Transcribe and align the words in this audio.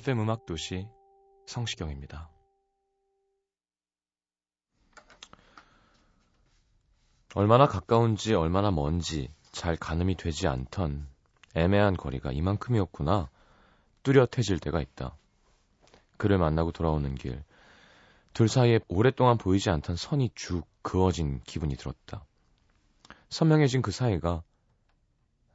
FM 0.00 0.20
음악 0.20 0.46
도시 0.46 0.88
성시경입니다. 1.44 2.30
얼마나 7.34 7.66
가까운지 7.66 8.32
얼마나 8.32 8.70
먼지 8.70 9.30
잘 9.52 9.76
가늠이 9.76 10.16
되지 10.16 10.48
않던 10.48 11.06
애매한 11.54 11.98
거리가 11.98 12.32
이만큼이었구나 12.32 13.28
뚜렷해질 14.02 14.58
때가 14.58 14.80
있다. 14.80 15.18
그를 16.16 16.38
만나고 16.38 16.72
돌아오는 16.72 17.14
길, 17.16 17.44
둘 18.32 18.48
사이에 18.48 18.80
오랫동안 18.88 19.36
보이지 19.36 19.68
않던 19.68 19.96
선이 19.96 20.30
쭉 20.34 20.66
그어진 20.80 21.42
기분이 21.42 21.76
들었다. 21.76 22.24
선명해진 23.28 23.82
그 23.82 23.90
사이가 23.90 24.42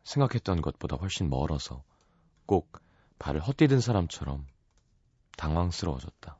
생각했던 0.04 0.62
것보다 0.62 0.98
훨씬 0.98 1.32
멀어서 1.32 1.84
꼭 2.46 2.85
발을 3.20 3.42
헛디딘 3.42 3.82
사람처럼 3.82 4.46
당황스러워졌다. 5.38 6.38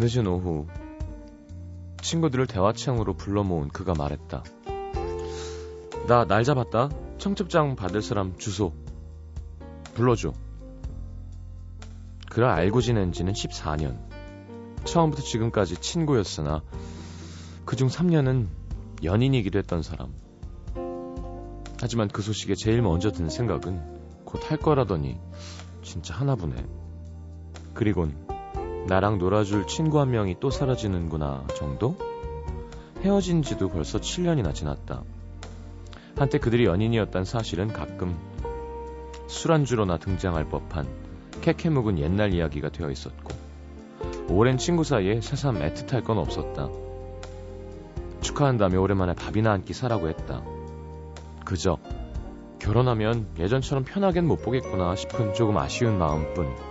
늦은 0.00 0.28
오후 0.28 0.64
친구들을 2.08 2.46
대화창으로 2.46 3.14
불러 3.18 3.44
모은 3.44 3.68
그가 3.68 3.92
말했다. 3.92 4.42
나 6.06 6.24
날 6.24 6.42
잡았다. 6.42 6.88
청첩장 7.18 7.76
받을 7.76 8.00
사람 8.00 8.38
주소 8.38 8.72
불러줘. 9.92 10.32
그를 12.30 12.48
알고 12.48 12.80
지낸 12.80 13.12
지는 13.12 13.34
14년. 13.34 13.98
처음부터 14.84 15.22
지금까지 15.22 15.76
친구였으나 15.82 16.62
그중 17.66 17.88
3년은 17.88 18.46
연인이기도 19.04 19.58
했던 19.58 19.82
사람. 19.82 20.14
하지만 21.78 22.08
그 22.08 22.22
소식에 22.22 22.54
제일 22.54 22.80
먼저 22.80 23.12
든 23.12 23.28
생각은 23.28 23.98
곧 24.24 24.50
할 24.50 24.56
거라더니 24.56 25.20
진짜 25.82 26.14
하나보네. 26.14 26.54
그리곤 27.74 28.26
나랑 28.86 29.18
놀아줄 29.18 29.66
친구 29.66 30.00
한 30.00 30.10
명이 30.10 30.36
또 30.40 30.48
사라지는구나 30.48 31.46
정도? 31.54 31.96
헤어진 33.02 33.42
지도 33.42 33.68
벌써 33.68 33.98
7년이나 33.98 34.54
지났다. 34.54 35.02
한때 36.16 36.38
그들이 36.38 36.64
연인이었단 36.64 37.24
사실은 37.24 37.68
가끔 37.72 38.16
술안주로나 39.28 39.98
등장할 39.98 40.48
법한 40.48 40.88
캐캐 41.40 41.70
묵은 41.70 41.98
옛날 41.98 42.34
이야기가 42.34 42.70
되어 42.70 42.90
있었고 42.90 43.34
오랜 44.30 44.58
친구 44.58 44.82
사이에 44.84 45.20
새삼 45.20 45.60
애틋할 45.60 46.04
건 46.04 46.18
없었다. 46.18 46.68
축하한다며 48.20 48.80
오랜만에 48.80 49.14
밥이나 49.14 49.52
한 49.52 49.64
끼 49.64 49.74
사라고 49.74 50.08
했다. 50.08 50.42
그저 51.44 51.78
결혼하면 52.58 53.28
예전처럼 53.38 53.84
편하겐 53.84 54.26
못 54.26 54.42
보겠구나 54.42 54.96
싶은 54.96 55.34
조금 55.34 55.56
아쉬운 55.56 55.98
마음뿐. 55.98 56.67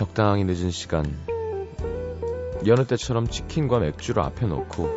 적당히 0.00 0.44
늦은 0.44 0.70
시간 0.70 1.14
여느 2.66 2.86
때처럼 2.86 3.26
치킨과 3.26 3.80
맥주를 3.80 4.22
앞에 4.22 4.46
놓고 4.46 4.88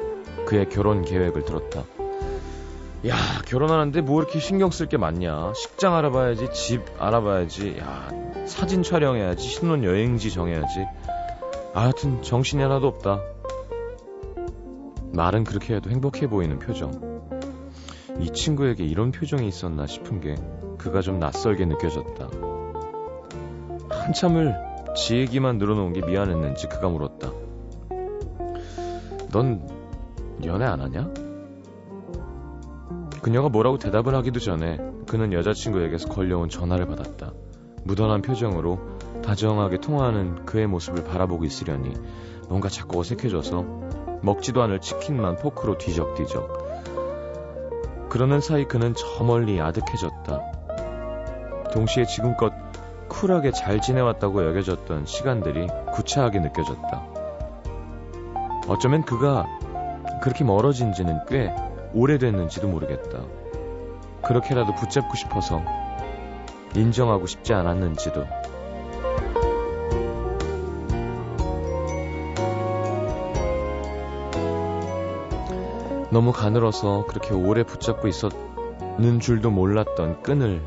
그의 0.46 0.70
결혼 0.70 1.04
계획을 1.04 1.44
들었다. 1.44 1.84
야 3.06 3.16
결혼하는데 3.46 4.00
뭐 4.00 4.22
이렇게 4.22 4.40
신경 4.40 4.72
쓸 4.72 4.88
게 4.88 4.96
많냐? 4.96 5.52
식장 5.56 5.94
알아봐야지 5.94 6.54
집 6.54 6.86
알아봐야지. 7.00 7.80
야 7.80 8.08
사진 8.46 8.82
촬영해야지 8.82 9.46
신혼 9.46 9.84
여행지 9.84 10.32
정해야지. 10.32 10.86
아, 11.74 11.82
하여튼 11.82 12.22
정신이 12.22 12.62
하나도 12.62 12.88
없다. 12.88 13.20
말은 15.12 15.44
그렇게 15.44 15.76
해도 15.76 15.90
행복해 15.90 16.30
보이는 16.30 16.60
표정. 16.60 16.94
이 18.22 18.32
친구에게 18.32 18.86
이런 18.86 19.12
표정이 19.12 19.50
있었나 19.50 19.86
싶은 19.86 20.22
게 20.22 20.36
그가 20.78 21.02
좀 21.02 21.20
낯설게 21.20 21.66
느껴졌다. 21.66 22.30
한참을 23.90 24.73
지 24.96 25.16
얘기만 25.16 25.58
늘어놓은 25.58 25.94
게 25.94 26.02
미안했는지 26.06 26.68
그가 26.68 26.90
물었다. 26.90 27.32
넌 29.32 29.68
연애 30.46 30.66
안 30.66 30.82
하냐? 30.82 31.10
그녀가 33.22 33.50
뭐라고 33.50 33.78
대답을 33.78 34.14
하기도 34.16 34.40
전에 34.40 34.78
그는 35.08 35.34
여자친구에게서 35.34 36.10
걸려온 36.10 36.50
전화를 36.50 36.86
받았다. 36.88 37.34
무던한 37.86 38.22
표정으로 38.22 38.80
다정하게 39.24 39.78
통화하는 39.78 40.46
그의 40.46 40.68
모습을 40.68 41.04
바라보고 41.04 41.46
있으려니 41.46 41.94
뭔가 42.50 42.70
자꾸 42.70 43.00
어색해져서 43.00 44.20
먹지도 44.22 44.62
않을 44.62 44.80
치킨만 44.80 45.38
포크로 45.38 45.78
뒤적뒤적. 45.78 46.64
그러는 48.10 48.42
사이 48.42 48.66
그는 48.66 48.94
저 48.96 49.24
멀리 49.24 49.60
아득해졌다. 49.60 50.42
동시에 51.74 52.06
지금껏 52.06 52.54
쿨하게 53.14 53.52
잘 53.52 53.80
지내왔다고 53.80 54.46
여겨졌던 54.48 55.06
시간들이 55.06 55.68
구차하게 55.94 56.40
느껴졌다. 56.40 57.04
어쩌면 58.68 59.04
그가 59.04 59.46
그렇게 60.22 60.44
멀어진 60.44 60.94
지는 60.94 61.20
꽤 61.28 61.54
오래됐는지도 61.94 62.68
모르겠다. 62.68 63.22
그렇게라도 64.24 64.74
붙잡고 64.76 65.16
싶어서 65.16 65.62
인정하고 66.76 67.28
싶지 67.28 67.54
않았는지도. 67.54 68.26
너무 76.10 76.32
가늘어서 76.32 77.06
그렇게 77.08 77.34
오래 77.34 77.64
붙잡고 77.64 78.08
있었는 78.08 79.20
줄도 79.20 79.52
몰랐던 79.52 80.24
끈을 80.24 80.62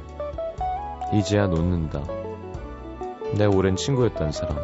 이제야 1.12 1.46
놓는다. 1.46 2.15
내 3.36 3.44
오랜 3.44 3.76
친구였던 3.76 4.32
사람. 4.32 4.56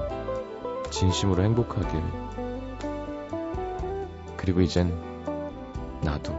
진심으로 0.89 1.43
행복하길. 1.43 2.03
그리고 4.39 4.63
이젠 4.63 4.99
나도 6.01 6.33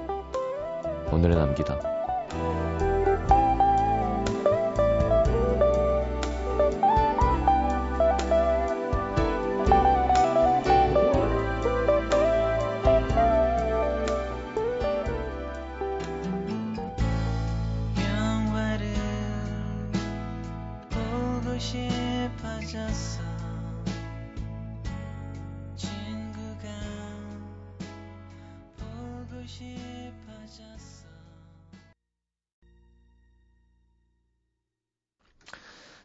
오늘의 1.12 1.38
남기다. 1.38 1.80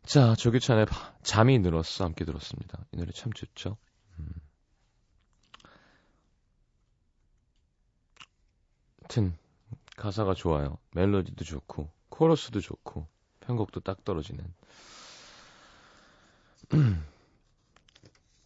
자, 0.08 0.34
조규찬의 0.34 0.87
바- 0.87 1.12
잠이 1.22 1.58
늘었어 1.58 2.05
함께 2.05 2.25
들었습니다. 2.25 2.82
이 2.93 2.96
노래 2.96 3.12
참 3.12 3.31
좋죠. 3.32 3.76
음. 4.19 4.28
하여튼 9.02 9.37
가사가 9.96 10.32
좋아요. 10.34 10.78
멜로디도 10.93 11.44
좋고 11.44 11.90
코러스도 12.08 12.60
좋고 12.60 13.06
편곡도 13.40 13.81
딱 13.81 14.02
떨어지는. 14.05 14.44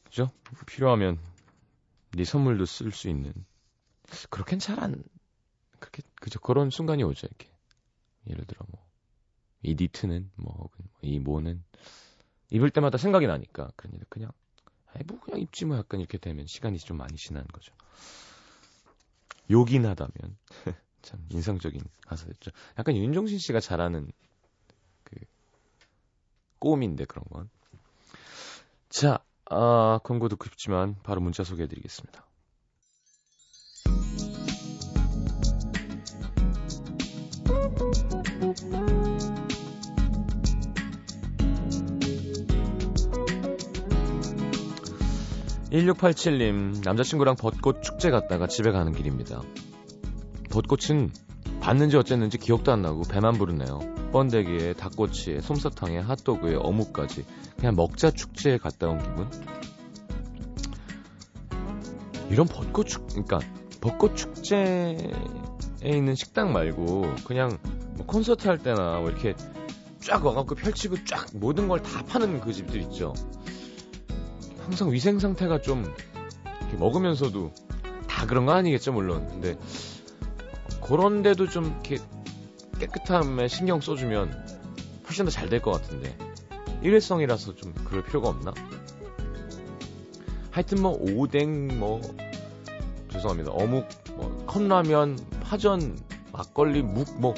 그죠? 0.05 0.31
필요하면 0.67 1.19
네 2.13 2.25
선물도 2.25 2.67
쓸 2.67 2.91
수 2.93 3.09
있는. 3.09 3.33
그렇게는 4.31 4.59
잘 4.61 4.81
안 4.81 5.03
그렇게 5.79 6.03
그죠? 6.17 6.39
그런 6.41 6.71
순간이 6.71 7.03
오죠 7.05 7.27
이렇게. 7.27 7.51
예를 8.29 8.45
들어 8.47 8.65
뭐 8.69 8.85
이 9.63 9.75
니트는 9.75 10.31
뭐 10.37 10.53
혹은 10.55 10.85
이 11.03 11.19
뭐는 11.19 11.63
입을 12.51 12.71
때마다 12.71 12.99
생각이 12.99 13.27
나니까 13.27 13.71
그러니까 13.77 14.07
그냥 14.09 14.31
아이 14.95 15.03
뭐 15.07 15.19
그냥 15.21 15.41
입지 15.41 15.65
뭐 15.65 15.77
약간 15.77 16.01
이렇게 16.01 16.19
되면 16.19 16.47
시간이 16.47 16.79
좀 16.79 16.99
많이 16.99 17.17
지나는 17.17 17.47
거죠. 17.49 17.73
요긴 19.51 19.87
하다면 19.87 20.37
참 21.03 21.27
인상적인 21.31 21.83
가사였죠. 22.07 22.51
약간 22.79 22.97
윤종신 22.97 23.39
씨가 23.39 23.61
잘하는 23.61 24.11
그 25.05 25.17
꼬음인데 26.59 27.05
그런 27.07 27.25
건. 27.31 27.51
자, 28.89 29.25
아, 29.47 29.99
광고 30.05 30.29
듣고 30.29 30.45
싶지만 30.45 30.97
바로 31.03 31.21
문자 31.21 31.45
소개해드리겠습니다. 31.45 32.27
1687님, 45.73 46.85
남자친구랑 46.85 47.37
벚꽃 47.37 47.83
축제 47.83 48.11
갔다가 48.11 48.47
집에 48.47 48.73
가는 48.73 48.93
길입니다. 48.93 49.41
벚꽃은 50.51 51.11
봤는지 51.61 51.97
어쨌는지 51.97 52.37
기억도 52.37 52.73
안 52.73 52.83
나고 52.83 53.03
배만 53.09 53.39
부르네요. 53.39 53.79
번데기에 54.13 54.75
닭꼬치에 54.75 55.41
솜사탕에 55.41 55.99
핫도그에 56.01 56.57
어묵까지 56.57 57.25
그냥 57.57 57.75
먹자 57.75 58.11
축제에 58.11 58.59
갔다 58.59 58.89
온 58.89 58.99
기분. 58.99 59.31
이런 62.29 62.47
벚꽃 62.47 62.87
축, 62.87 63.07
그러니까 63.07 63.39
벚꽃 63.81 64.15
축제에 64.15 64.99
있는 65.83 66.15
식당 66.15 66.53
말고 66.53 67.15
그냥 67.25 67.59
뭐 67.97 68.05
콘서트 68.05 68.47
할 68.47 68.59
때나 68.59 69.01
뭐 69.01 69.09
이렇게 69.09 69.35
쫙 70.01 70.23
와갖고 70.23 70.55
펼치고 70.55 71.05
쫙 71.05 71.29
모든 71.33 71.69
걸 71.69 71.81
다 71.81 72.05
파는 72.05 72.41
그 72.43 72.53
집들 72.53 72.83
있죠. 72.83 73.15
항상 74.65 74.93
위생 74.93 75.19
상태가 75.19 75.61
좀 75.61 75.85
먹으면서도 76.79 77.53
다 78.09 78.27
그런 78.27 78.47
거 78.47 78.53
아니겠죠 78.53 78.93
물론. 78.93 79.27
근데 79.29 79.59
그런데도 80.83 81.49
좀 81.49 81.67
이렇게 81.67 81.99
깨끗함에 82.79 83.49
신경 83.49 83.81
써주면 83.81 84.47
훨씬 85.07 85.25
더 85.25 85.31
잘 85.31 85.49
될 85.49 85.61
것 85.61 85.73
같은데 85.73 86.17
일회성이라서 86.83 87.55
좀 87.57 87.73
그럴 87.85 88.03
필요가 88.05 88.29
없나? 88.29 88.53
하여튼 90.51 90.83
뭐 90.83 90.93
오뎅 91.01 91.79
뭐 91.79 92.01
죄송합니다 93.11 93.53
어묵 93.53 93.87
뭐 94.17 94.45
컵라면 94.47 95.19
파전 95.43 95.99
막걸리 96.33 96.83
묵 96.83 97.09
뭐 97.19 97.35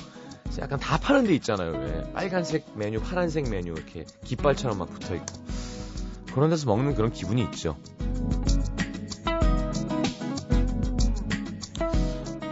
약간 0.61 0.79
다 0.79 0.99
파는 0.99 1.25
데 1.25 1.35
있잖아요 1.35 1.73
왜 1.73 2.13
빨간색 2.13 2.67
메뉴 2.77 3.01
파란색 3.01 3.51
메뉴 3.51 3.73
이렇게 3.73 4.05
깃발처럼 4.25 4.79
막 4.79 4.89
붙어 4.91 5.15
있고 5.17 5.44
그런 6.35 6.51
데서 6.51 6.67
먹는 6.67 6.95
그런 6.95 7.13
기분이 7.13 7.43
있죠. 7.45 7.77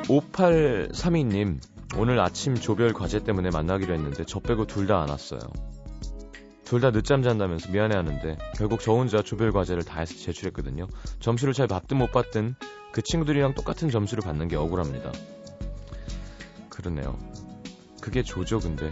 5832님 0.09 1.59
오늘 1.97 2.21
아침 2.21 2.55
조별 2.55 2.93
과제 2.93 3.21
때문에 3.25 3.51
만나기로 3.51 3.93
했는데 3.95 4.25
저 4.27 4.41
빼고 4.41 4.67
둘 4.67 4.87
다 4.87 5.03
안 5.03 5.09
왔어요. 5.11 5.41
둘 6.65 6.81
다 6.81 6.91
늦잠 6.91 7.23
잔다면서 7.23 7.71
미안해하는데 7.71 8.39
결국 8.57 8.81
저 8.81 8.93
혼자 8.93 9.23
조별 9.23 9.53
과제를 9.53 9.83
다 9.85 10.01
해서 10.01 10.15
제출했거든요. 10.15 10.87
점수를 11.21 11.53
잘 11.53 11.67
받든 11.67 11.99
못 11.99 12.13
받든 12.13 12.55
그 12.93 13.03
친구들이랑 13.03 13.55
똑같은 13.55 13.91
점수를 13.91 14.23
받는 14.23 14.49
게 14.49 14.57
억울합니다. 14.57 15.13
그러네요. 16.71 17.19
그게 18.01 18.23
조죠 18.23 18.59
근데 18.59 18.91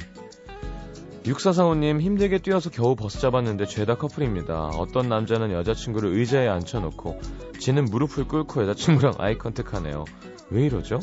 6445님 1.25 2.01
힘들게 2.01 2.39
뛰어서 2.39 2.71
겨우 2.71 2.97
버스 2.97 3.21
잡았는데 3.21 3.67
죄다 3.67 3.97
커플입니다. 3.97 4.69
어떤 4.69 5.09
남자는 5.09 5.53
여자친구를 5.53 6.13
의자에 6.15 6.49
앉혀놓고 6.49 7.21
지는 7.59 7.85
무릎을 7.85 8.27
꿇고 8.27 8.63
여자친구랑 8.63 9.15
아이 9.19 9.37
컨택하네요. 9.37 10.05
왜 10.51 10.65
이러죠? 10.65 10.99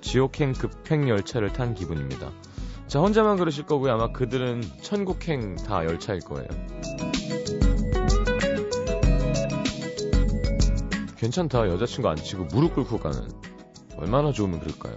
지옥행 0.00 0.52
급행 0.52 1.08
열차를 1.08 1.52
탄 1.52 1.74
기분입니다. 1.74 2.30
자 2.86 3.00
혼자만 3.00 3.36
그러실 3.38 3.64
거고요. 3.64 3.92
아마 3.92 4.12
그들은 4.12 4.62
천국행 4.82 5.56
다 5.56 5.84
열차일 5.84 6.20
거예요. 6.20 6.48
괜찮다. 11.16 11.68
여자친구 11.68 12.08
안 12.08 12.16
치고 12.16 12.44
무릎 12.44 12.74
꿇고 12.74 12.98
가는. 12.98 13.28
얼마나 13.96 14.30
좋으면 14.30 14.60
그럴까요? 14.60 14.94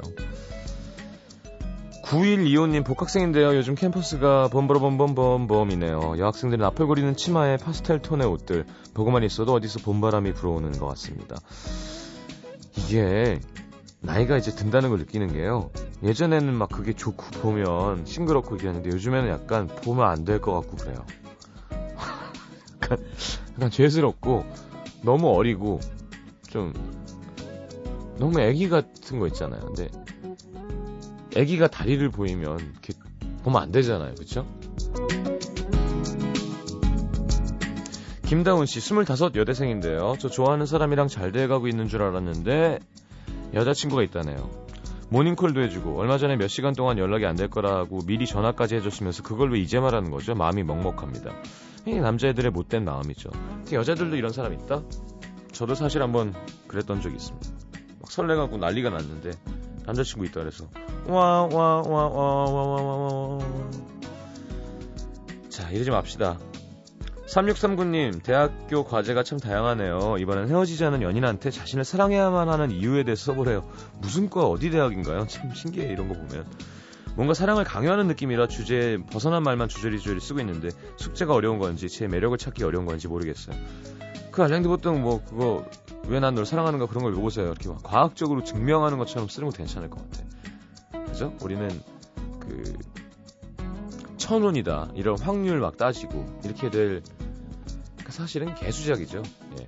9125님 2.12 2.84
복학생인데요. 2.84 3.56
요즘 3.56 3.74
캠퍼스가 3.74 4.50
범버러범범범범이네요. 4.50 6.16
여학생들은 6.18 6.66
앞을거리는 6.66 7.16
치마에 7.16 7.56
파스텔 7.56 8.02
톤의 8.02 8.28
옷들 8.28 8.66
보고만 8.94 9.24
있어도 9.24 9.54
어디서 9.54 9.80
봄바람이 9.80 10.34
불어오는 10.34 10.74
것 10.74 10.88
같습니다. 10.88 11.38
이게 12.76 13.40
나이가 14.02 14.36
이제 14.36 14.52
든다는 14.52 14.90
걸 14.90 15.00
느끼는 15.00 15.32
게요. 15.32 15.70
예전에는 16.04 16.54
막 16.54 16.68
그게 16.68 16.92
좋고 16.92 17.24
보면 17.40 18.06
싱그럽고 18.06 18.58
이랬는데 18.58 18.90
요즘에는 18.90 19.30
약간 19.30 19.68
보면 19.68 20.06
안 20.06 20.26
될 20.26 20.42
것 20.42 20.52
같고 20.60 20.76
그래요. 20.76 21.06
약간, 22.84 22.98
약간 23.56 23.70
죄스럽고 23.72 24.44
너무 25.04 25.30
어리고 25.30 25.80
좀 26.50 26.74
너무 28.18 28.42
애기 28.42 28.68
같은 28.68 29.20
거 29.20 29.28
있잖아요. 29.28 29.62
근데 29.62 29.88
애기가 31.36 31.68
다리를 31.68 32.10
보이면 32.10 32.60
이렇게 32.60 32.94
보면 33.44 33.62
안 33.62 33.72
되잖아요. 33.72 34.16
그쵸? 34.16 34.46
김다운 38.26 38.66
씨, 38.66 38.80
25 38.80 39.04
여대생인데요. 39.36 40.16
저 40.20 40.30
좋아하는 40.30 40.66
사람이랑 40.66 41.08
잘 41.08 41.32
돼가고 41.32 41.68
있는 41.68 41.88
줄 41.88 42.02
알았는데 42.02 42.80
여자친구가 43.54 44.04
있다네요. 44.04 44.50
모닝콜도 45.10 45.62
해주고 45.62 46.00
얼마 46.00 46.18
전에 46.18 46.38
몇 46.38 46.48
시간 46.48 46.74
동안 46.74 46.98
연락이 46.98 47.26
안 47.26 47.36
될 47.36 47.50
거라고 47.50 48.00
미리 48.06 48.26
전화까지 48.26 48.76
해줬으면서 48.76 49.24
그걸 49.24 49.52
왜 49.52 49.60
이제 49.60 49.80
말하는 49.82 50.10
거죠? 50.10 50.34
마음이 50.36 50.64
먹먹합니다. 50.64 51.34
이 51.86 51.96
남자애들의 51.96 52.52
못된 52.52 52.86
마음이죠. 52.86 53.30
여자들도 53.74 54.16
이런 54.16 54.32
사람 54.32 54.54
있다? 54.54 54.84
저도 55.52 55.76
사실 55.76 56.02
한번 56.02 56.34
그랬던 56.68 57.02
적이 57.02 57.16
있습니다. 57.18 57.50
막 58.00 58.10
설레가고 58.10 58.58
난리가 58.58 58.90
났는데 58.92 59.32
남자친구 59.86 60.26
있다 60.26 60.42
그래서. 60.42 60.66
와 61.08 61.48
와 61.48 61.82
와 61.82 61.82
와 61.82 62.08
와 62.10 63.36
와와 63.38 63.40
자 65.50 65.70
이러지 65.70 65.92
맙시다. 65.92 66.40
3639님 67.28 68.22
대학교 68.24 68.84
과제가 68.84 69.24
참 69.24 69.40
다양하네요. 69.40 70.18
이번엔 70.20 70.50
헤어지지 70.50 70.84
않은 70.86 71.02
연인한테 71.02 71.50
자신을 71.50 71.86
사랑해야만 71.86 72.50
하는 72.50 72.72
이유에 72.72 73.04
대해 73.04 73.16
써보래요. 73.16 73.64
무슨 74.00 74.30
과 74.30 74.46
어디 74.48 74.70
대학인가요? 74.70 75.28
참 75.28 75.54
신기해 75.54 75.88
이런 75.92 76.10
거 76.10 76.16
보면. 76.16 76.46
뭔가 77.16 77.34
사랑을 77.34 77.64
강요하는 77.64 78.08
느낌이라 78.08 78.48
주제에 78.48 78.98
벗어난 78.98 79.44
말만 79.44 79.68
주저리주저리 79.70 80.20
쓰고 80.20 80.40
있는데 80.42 80.70
숙제가 80.98 81.34
어려운 81.34 81.60
건지 81.60 81.90
제 81.90 82.08
매력을 82.08 82.38
찾기 82.38 82.64
어려운 82.64 82.86
건지 82.86 83.08
모르겠어요. 83.08 83.56
그 84.32 84.44
알랭드 84.44 84.68
보통 84.70 85.02
뭐 85.02 85.24
그거 85.24 85.66
왜 86.08 86.20
난 86.20 86.36
널 86.36 86.46
사랑하는가 86.46 86.88
그런 86.88 87.04
걸 87.04 87.14
읽어보세요. 87.14 87.48
이렇게 87.48 87.70
막 87.70 87.84
과학적으로 87.84 88.44
증명하는 88.44 88.98
것처럼 88.98 89.28
쓰는 89.28 89.50
거 89.50 89.56
괜찮을 89.56 89.90
것 89.90 90.00
같아. 90.10 91.06
그죠? 91.06 91.34
우리는 91.42 91.70
그 92.40 92.74
천운이다 94.18 94.92
이런 94.96 95.20
확률 95.20 95.60
막 95.60 95.78
따지고 95.78 96.26
이렇게 96.44 96.70
될그 96.70 97.04
사실은 98.10 98.56
개수작이죠. 98.56 99.22
예. 99.60 99.68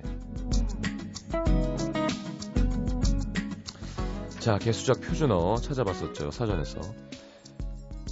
자, 4.40 4.58
개수작 4.58 5.00
표준어 5.00 5.56
찾아봤었죠, 5.56 6.30
사전에서. 6.30 6.80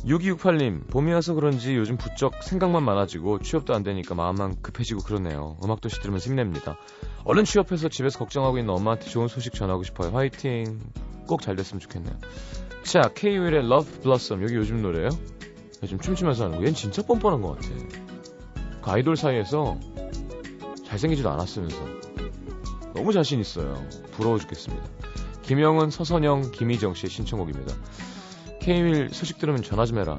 6268님, 0.05 0.89
봄이 0.91 1.13
와서 1.13 1.35
그런지 1.35 1.77
요즘 1.77 1.97
부쩍 1.97 2.43
생각만 2.43 2.83
많아지고 2.83 3.39
취업도 3.39 3.73
안 3.75 3.83
되니까 3.83 4.15
마음만 4.15 4.61
급해지고 4.61 5.03
그러네요. 5.03 5.57
음악도시 5.63 6.01
들으면서 6.01 6.29
힘냅니다. 6.29 6.77
얼른 7.25 7.45
취업해서 7.45 7.89
집에서 7.89 8.19
걱정하고 8.19 8.59
있는 8.59 8.75
엄마한테 8.75 9.07
좋은 9.07 9.29
소식 9.29 9.55
전하고 9.55 9.85
싶어요. 9.85 10.11
화이팅! 10.11 10.81
꼭 11.29 11.41
잘 11.41 11.55
됐으면 11.55 11.79
좋겠네요. 11.81 12.15
자, 12.83 13.03
K-윌의 13.15 13.65
Love 13.65 14.01
Blossom. 14.03 14.43
여기 14.43 14.55
요즘 14.57 14.83
노래예요? 14.83 15.09
요즘 15.85 15.99
춤추면서 16.01 16.45
하는 16.45 16.57
거. 16.57 16.63
얘는 16.63 16.75
진짜 16.75 17.03
뻔뻔한 17.03 17.41
것 17.41 17.57
같아. 17.57 17.69
그 18.83 18.91
아이돌 18.91 19.17
사이에서 19.17 19.79
잘생기지도 20.85 21.31
않았으면서 21.31 21.77
너무 22.95 23.13
자신 23.13 23.41
있어요. 23.41 23.87
부러워 24.11 24.39
죽겠습니다. 24.39 24.85
김영은, 25.43 25.91
서선영, 25.91 26.51
김희정 26.51 26.95
씨의 26.95 27.11
신청곡입니다. 27.11 27.73
K-윌 28.63 29.09
소식 29.13 29.39
들으면 29.39 29.61
전화 29.61 29.85
좀 29.85 29.99
해라. 29.99 30.17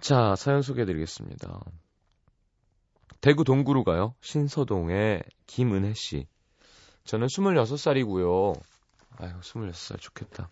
자, 0.00 0.36
사연 0.36 0.62
소개해 0.62 0.86
드리겠습니다. 0.86 1.60
대구 3.26 3.42
동구로 3.42 3.82
가요. 3.82 4.14
신서동의 4.20 5.24
김은혜 5.48 5.94
씨. 5.94 6.28
저는 7.02 7.26
26살이고요. 7.26 8.56
아유, 9.16 9.32
26살 9.40 10.00
좋겠다. 10.00 10.48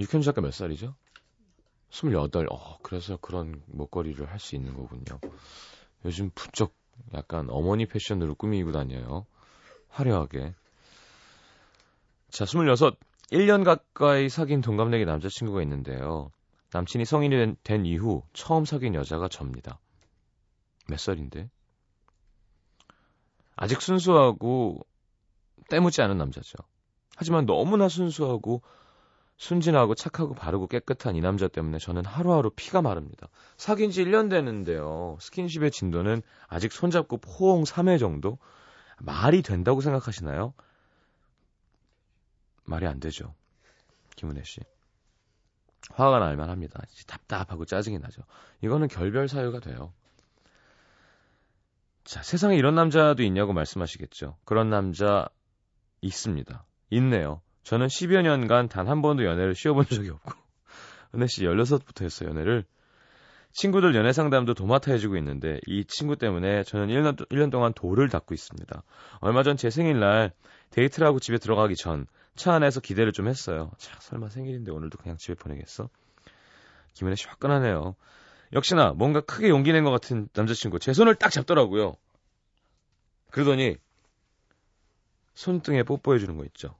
육현주 0.00 0.24
작가 0.24 0.40
몇 0.40 0.52
살이죠? 0.52 0.96
28. 1.92 2.48
어, 2.50 2.78
그래서 2.82 3.16
그런 3.16 3.62
목걸이를 3.66 4.28
할 4.28 4.40
수 4.40 4.56
있는 4.56 4.74
거군요. 4.74 5.20
요즘 6.04 6.32
부쩍 6.34 6.74
약간 7.14 7.46
어머니 7.48 7.86
패션으로 7.86 8.34
꾸미고 8.34 8.72
다녀요. 8.72 9.24
화려하게. 9.90 10.52
자, 12.30 12.44
26. 12.44 12.98
1년 13.30 13.62
가까이 13.62 14.28
사귄 14.28 14.62
동갑내기 14.62 15.04
남자친구가 15.04 15.62
있는데요. 15.62 16.32
남친이 16.72 17.04
성인이 17.04 17.36
된, 17.36 17.56
된 17.62 17.86
이후 17.86 18.24
처음 18.32 18.64
사귄 18.64 18.96
여자가 18.96 19.28
접니다. 19.28 19.78
몇 20.88 20.98
살인데? 20.98 21.50
아직 23.56 23.80
순수하고 23.80 24.86
때묻지 25.68 26.02
않은 26.02 26.18
남자죠. 26.18 26.58
하지만 27.16 27.46
너무나 27.46 27.88
순수하고 27.88 28.62
순진하고 29.36 29.94
착하고 29.94 30.34
바르고 30.34 30.66
깨끗한 30.66 31.14
이 31.14 31.20
남자 31.20 31.46
때문에 31.46 31.78
저는 31.78 32.04
하루하루 32.04 32.50
피가 32.50 32.82
마릅니다. 32.82 33.28
사귄 33.56 33.90
지 33.90 34.04
1년 34.04 34.28
되는데요. 34.30 35.16
스킨십의 35.20 35.70
진도는 35.70 36.22
아직 36.48 36.72
손잡고 36.72 37.18
포옹 37.18 37.62
3회 37.62 38.00
정도? 38.00 38.38
말이 38.98 39.42
된다고 39.42 39.80
생각하시나요? 39.80 40.54
말이 42.64 42.86
안 42.86 42.98
되죠. 42.98 43.34
김은혜 44.16 44.42
씨. 44.42 44.60
화가 45.92 46.18
날만 46.18 46.50
합니다. 46.50 46.82
답답하고 47.06 47.64
짜증이 47.64 47.98
나죠. 47.98 48.22
이거는 48.60 48.88
결별 48.88 49.28
사유가 49.28 49.60
돼요. 49.60 49.92
자, 52.08 52.22
세상에 52.22 52.56
이런 52.56 52.74
남자도 52.74 53.22
있냐고 53.22 53.52
말씀하시겠죠. 53.52 54.36
그런 54.44 54.70
남자 54.70 55.28
있습니다. 56.00 56.64
있네요. 56.90 57.42
저는 57.64 57.86
10여 57.88 58.22
년간 58.22 58.68
단 58.68 58.88
한 58.88 59.02
번도 59.02 59.24
연애를 59.24 59.54
쉬어본 59.54 59.84
적이 59.86 60.10
없고 60.10 60.32
은혜 61.14 61.26
씨 61.26 61.42
16부터 61.44 62.04
했어요, 62.04 62.30
연애를. 62.30 62.64
친구들 63.52 63.94
연애 63.94 64.12
상담도 64.12 64.54
도맡아 64.54 64.92
해주고 64.92 65.16
있는데 65.18 65.58
이 65.66 65.84
친구 65.84 66.16
때문에 66.16 66.62
저는 66.64 66.86
1년, 66.88 67.16
1년 67.28 67.50
동안 67.50 67.72
돌을 67.74 68.08
닦고 68.08 68.32
있습니다. 68.34 68.82
얼마 69.20 69.42
전 69.42 69.56
제 69.56 69.68
생일날 69.68 70.32
데이트를 70.70 71.06
하고 71.06 71.18
집에 71.18 71.36
들어가기 71.38 71.74
전 71.76 72.06
차 72.36 72.54
안에서 72.54 72.78
기대를 72.80 73.10
좀 73.12 73.26
했어요. 73.26 73.72
자, 73.78 73.98
설마 73.98 74.28
생일인데 74.28 74.70
오늘도 74.70 74.96
그냥 74.98 75.16
집에 75.18 75.34
보내겠어? 75.34 75.88
김은혜 76.94 77.16
씨 77.16 77.26
화끈하네요. 77.26 77.96
역시나 78.52 78.92
뭔가 78.92 79.20
크게 79.20 79.48
용기 79.48 79.72
낸 79.72 79.84
것 79.84 79.90
같은 79.90 80.28
남자친구 80.32 80.78
제 80.78 80.92
손을 80.92 81.14
딱 81.16 81.30
잡더라고요. 81.30 81.96
그러더니 83.30 83.76
손등에 85.34 85.82
뽀뽀해 85.82 86.18
주는 86.18 86.36
거 86.36 86.44
있죠. 86.46 86.74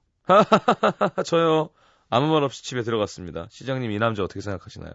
저요. 1.25 1.69
아무 2.09 2.27
말 2.27 2.43
없이 2.43 2.63
집에 2.63 2.81
들어갔습니다. 2.81 3.47
시장님 3.51 3.91
이 3.91 3.99
남자 3.99 4.23
어떻게 4.23 4.41
생각하시나요? 4.41 4.91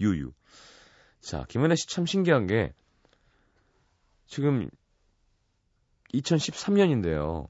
유유. 0.00 0.32
자, 1.20 1.44
김은혜 1.48 1.74
씨 1.76 1.86
참 1.88 2.06
신기한 2.06 2.46
게 2.46 2.72
지금 4.26 4.70
2013년인데요. 6.14 7.48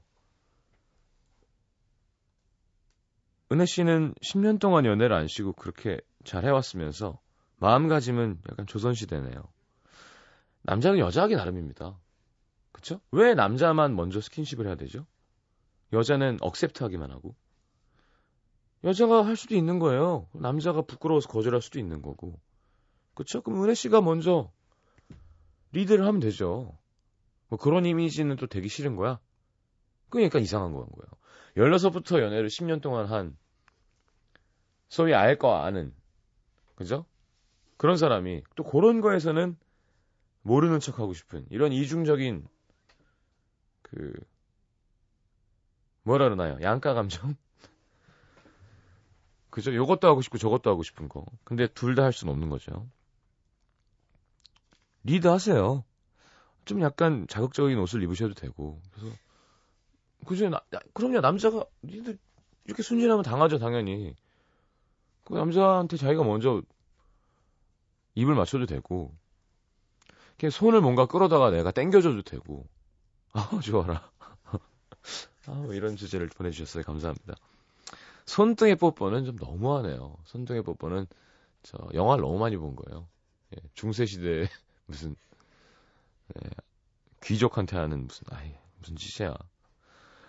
은혜 3.51 3.65
씨는 3.65 4.13
10년 4.21 4.59
동안 4.59 4.85
연애를 4.85 5.13
안 5.15 5.27
쉬고 5.27 5.53
그렇게 5.53 5.99
잘 6.23 6.45
해왔으면서 6.45 7.19
마음가짐은 7.61 8.41
약간 8.49 8.65
조선시대네요. 8.65 9.43
남자는 10.63 10.97
여자하기 10.97 11.35
나름입니다. 11.35 11.97
그쵸? 12.71 12.99
왜 13.11 13.35
남자만 13.35 13.95
먼저 13.95 14.19
스킨십을 14.19 14.65
해야 14.65 14.75
되죠? 14.75 15.05
여자는 15.93 16.39
accept 16.41 16.83
하기만 16.83 17.11
하고. 17.11 17.35
여자가 18.83 19.23
할 19.23 19.35
수도 19.35 19.55
있는 19.55 19.77
거예요. 19.77 20.27
남자가 20.33 20.81
부끄러워서 20.81 21.29
거절할 21.29 21.61
수도 21.61 21.79
있는 21.79 22.01
거고. 22.01 22.39
그쵸? 23.13 23.41
그럼 23.43 23.63
은혜 23.63 23.75
씨가 23.75 24.01
먼저 24.01 24.51
리드를 25.71 26.05
하면 26.07 26.19
되죠. 26.19 26.75
뭐 27.47 27.59
그런 27.59 27.85
이미지는 27.85 28.37
또 28.37 28.47
되기 28.47 28.69
싫은 28.69 28.95
거야? 28.95 29.19
그러니까 30.09 30.39
이상한 30.39 30.73
거인 30.73 30.87
거예요. 30.87 31.11
16부터 31.57 32.21
연애를 32.21 32.47
10년 32.47 32.81
동안 32.81 33.05
한 33.05 33.37
소위 34.89 35.13
알거 35.13 35.57
아는 35.57 35.93
그죠? 36.75 37.05
그런 37.81 37.97
사람이 37.97 38.43
또 38.55 38.63
그런 38.63 39.01
거에서는 39.01 39.57
모르는 40.43 40.79
척 40.79 40.99
하고 40.99 41.15
싶은 41.15 41.47
이런 41.49 41.71
이중적인 41.73 42.45
그 43.81 44.13
뭐라 46.03 46.25
그러나요? 46.25 46.59
양가 46.61 46.93
감정? 46.93 47.35
그죠? 49.49 49.73
요것도 49.73 50.07
하고 50.07 50.21
싶고 50.21 50.37
저것도 50.37 50.69
하고 50.69 50.83
싶은 50.83 51.09
거. 51.09 51.25
근데 51.43 51.65
둘 51.65 51.95
다 51.95 52.03
할 52.03 52.13
수는 52.13 52.31
없는 52.31 52.51
거죠. 52.51 52.87
리드 55.03 55.27
하세요. 55.27 55.83
좀 56.65 56.83
약간 56.83 57.25
자극적인 57.27 57.79
옷을 57.79 58.03
입으셔도 58.03 58.35
되고. 58.35 58.79
그래서 58.91 59.15
그죠? 60.27 60.49
나, 60.49 60.61
그럼요. 60.93 61.21
남자가 61.21 61.65
리드 61.81 62.15
이렇게 62.65 62.83
순진하면 62.83 63.23
당하죠, 63.23 63.57
당연히. 63.57 64.15
그 65.23 65.33
남자한테 65.33 65.97
자기가 65.97 66.23
먼저 66.23 66.61
입을 68.15 68.35
맞춰도 68.35 68.65
되고. 68.65 69.15
그냥 70.37 70.51
손을 70.51 70.81
뭔가 70.81 71.05
끌어다가 71.05 71.51
내가 71.51 71.71
땡겨줘도 71.71 72.23
되고. 72.23 72.67
아, 73.33 73.59
좋아라. 73.63 74.09
아, 75.47 75.51
뭐 75.51 75.73
이런 75.73 75.95
주제를 75.95 76.27
보내주셨어요. 76.27 76.83
감사합니다. 76.83 77.35
손등에 78.25 78.75
뽀뽀는 78.75 79.25
좀 79.25 79.35
너무하네요. 79.35 80.17
손등에 80.25 80.61
뽀뽀는 80.61 81.05
저 81.63 81.77
영화를 81.93 82.21
너무 82.21 82.39
많이 82.39 82.57
본 82.57 82.75
거예요. 82.75 83.07
예, 83.55 83.61
중세 83.73 84.05
시대 84.05 84.47
무슨 84.85 85.15
예, 86.35 86.49
귀족한테 87.23 87.77
하는 87.77 88.07
무슨 88.07 88.25
아이 88.31 88.53
무슨 88.79 88.95
짓이야. 88.95 89.35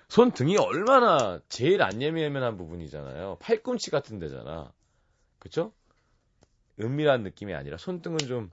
손등이 0.09 0.59
얼마나 0.59 1.41
제일 1.49 1.83
안 1.83 2.03
예민한 2.03 2.57
부분이잖아요. 2.59 3.39
팔꿈치 3.41 3.91
같은 3.91 4.19
데잖아. 4.19 4.73
그쵸? 5.39 5.73
은밀한 6.83 7.23
느낌이 7.23 7.55
아니라 7.55 7.77
손등은 7.79 8.19
좀 8.27 8.51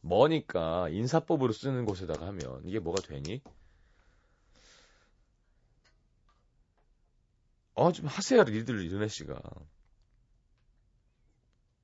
머니까 0.00 0.88
인사법으로 0.90 1.52
쓰는 1.52 1.84
곳에다가 1.84 2.26
하면 2.28 2.62
이게 2.64 2.78
뭐가 2.80 3.02
되니? 3.02 3.42
어, 7.74 7.92
좀 7.92 8.06
하세요, 8.06 8.42
리드를 8.44 8.82
이은혜 8.84 9.08
씨가. 9.08 9.40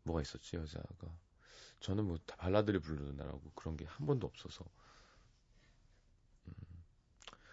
뭐가 0.04 0.20
있었지, 0.22 0.56
여자가. 0.56 1.18
저는 1.80 2.04
뭐, 2.06 2.18
다 2.26 2.36
발라드를 2.36 2.80
부르는다라고 2.80 3.40
그런 3.54 3.76
게 3.76 3.84
한 3.86 4.06
번도 4.06 4.26
없어서. 4.26 4.64
음. 6.48 6.52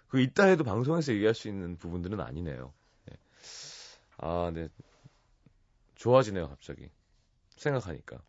그, 0.07 0.21
있다 0.21 0.45
해도 0.45 0.63
방송에서 0.63 1.13
얘기할 1.13 1.33
수 1.36 1.48
있는 1.48 1.77
부분들은 1.77 2.19
아니네요. 2.19 2.74
네. 3.05 3.17
아, 4.17 4.51
네. 4.53 4.69
좋아지네요, 5.95 6.50
갑자기. 6.50 6.89
생각하니까. 7.57 8.24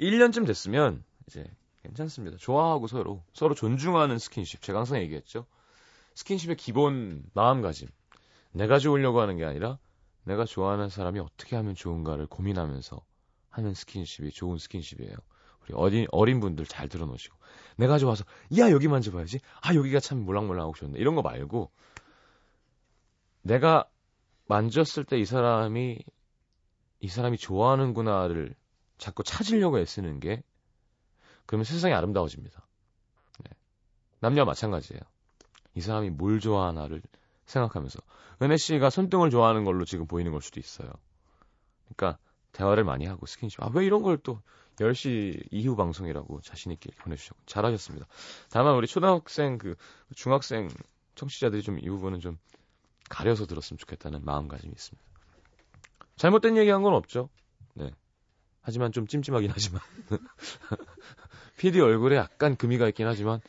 1년쯤 0.00 0.46
됐으면, 0.46 1.04
이제, 1.26 1.44
괜찮습니다. 1.82 2.36
좋아하고 2.38 2.86
서로, 2.86 3.22
서로 3.32 3.54
존중하는 3.54 4.18
스킨십. 4.18 4.62
제가 4.62 4.80
항상 4.80 5.00
얘기했죠. 5.00 5.46
스킨십의 6.14 6.56
기본 6.56 7.22
마음가짐. 7.34 7.88
내가 8.52 8.78
좋으려고 8.78 9.20
하는 9.20 9.36
게 9.36 9.44
아니라 9.44 9.78
내가 10.24 10.44
좋아하는 10.44 10.88
사람이 10.88 11.20
어떻게 11.20 11.56
하면 11.56 11.74
좋은가를 11.74 12.26
고민하면서 12.26 13.00
하는 13.50 13.74
스킨십이 13.74 14.30
좋은 14.32 14.58
스킨십이에요. 14.58 15.14
우리 15.62 15.74
어린, 15.74 16.06
어린 16.10 16.40
분들 16.40 16.66
잘 16.66 16.88
들어놓으시고. 16.88 17.36
내가 17.76 17.98
좋아서, 17.98 18.24
야, 18.58 18.70
여기 18.70 18.88
만져봐야지. 18.88 19.40
아, 19.60 19.74
여기가 19.74 20.00
참 20.00 20.24
몰랑몰랑하고 20.24 20.74
좋네. 20.74 20.98
이런 20.98 21.14
거 21.14 21.22
말고, 21.22 21.70
내가 23.42 23.88
만졌을 24.48 25.04
때 25.04 25.18
이 25.18 25.24
사람이, 25.24 25.98
이 27.00 27.08
사람이 27.08 27.36
좋아하는구나를 27.36 28.54
자꾸 28.98 29.22
찾으려고 29.22 29.78
애쓰는 29.78 30.20
게, 30.20 30.42
그러면 31.46 31.64
세상이 31.64 31.94
아름다워집니다. 31.94 32.66
네. 33.44 33.50
남녀 34.20 34.44
마찬가지예요. 34.44 35.00
이 35.74 35.80
사람이 35.80 36.10
뭘 36.10 36.40
좋아하나를 36.40 37.02
생각하면서 37.44 37.98
은혜 38.42 38.56
씨가 38.56 38.90
손등을 38.90 39.30
좋아하는 39.30 39.64
걸로 39.64 39.84
지금 39.84 40.06
보이는 40.06 40.32
걸 40.32 40.42
수도 40.42 40.60
있어요. 40.60 40.90
그러니까 41.94 42.18
대화를 42.52 42.84
많이 42.84 43.06
하고 43.06 43.26
스킨십. 43.26 43.62
아, 43.62 43.70
왜 43.72 43.84
이런 43.84 44.02
걸 44.02 44.18
또 44.22 44.40
10시 44.76 45.48
이후 45.50 45.74
방송이라고 45.76 46.40
자신 46.42 46.72
있게 46.72 46.90
보내주셨고. 46.98 47.42
잘하셨습니다. 47.46 48.06
다만 48.50 48.74
우리 48.74 48.86
초등학생, 48.86 49.58
그, 49.58 49.74
중학생 50.14 50.68
청취자들이 51.14 51.62
좀 51.62 51.78
이 51.78 51.88
부분은 51.88 52.20
좀 52.20 52.38
가려서 53.08 53.46
들었으면 53.46 53.78
좋겠다는 53.78 54.24
마음가짐이 54.24 54.72
있습니다. 54.72 55.06
잘못된 56.16 56.56
얘기한 56.56 56.82
건 56.82 56.94
없죠. 56.94 57.28
네. 57.74 57.90
하지만 58.66 58.90
좀 58.90 59.06
찜찜하긴 59.06 59.52
하지만. 59.52 59.80
PD 61.56 61.80
얼굴에 61.80 62.16
약간 62.16 62.56
금이가 62.56 62.88
있긴 62.88 63.06
하지만, 63.06 63.40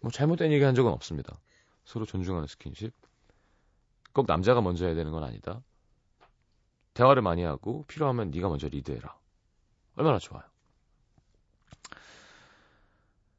뭐 0.00 0.10
잘못된 0.10 0.52
얘기 0.52 0.62
한 0.62 0.74
적은 0.74 0.92
없습니다. 0.92 1.40
서로 1.86 2.04
존중하는 2.04 2.46
스킨십. 2.46 2.92
꼭 4.12 4.26
남자가 4.26 4.60
먼저 4.60 4.84
해야 4.84 4.94
되는 4.94 5.12
건 5.12 5.24
아니다. 5.24 5.62
대화를 6.92 7.22
많이 7.22 7.42
하고 7.42 7.86
필요하면 7.86 8.30
네가 8.32 8.50
먼저 8.50 8.68
리드해라. 8.68 9.16
얼마나 9.96 10.18
좋아요. 10.18 10.44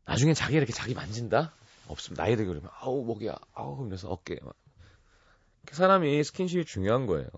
나중에 0.06 0.34
자기 0.34 0.56
이렇게 0.56 0.74
자기 0.74 0.96
만진다? 0.96 1.54
없으면 1.88 2.18
나이 2.18 2.36
들고 2.36 2.50
그러면 2.52 2.72
아우 2.80 3.06
목이야 3.06 3.36
아우 3.54 3.78
그러면서 3.78 4.10
어깨 4.10 4.40
막 4.42 4.56
사람이 5.70 6.24
스킨십이 6.24 6.66
중요한 6.66 7.06
거예요. 7.06 7.30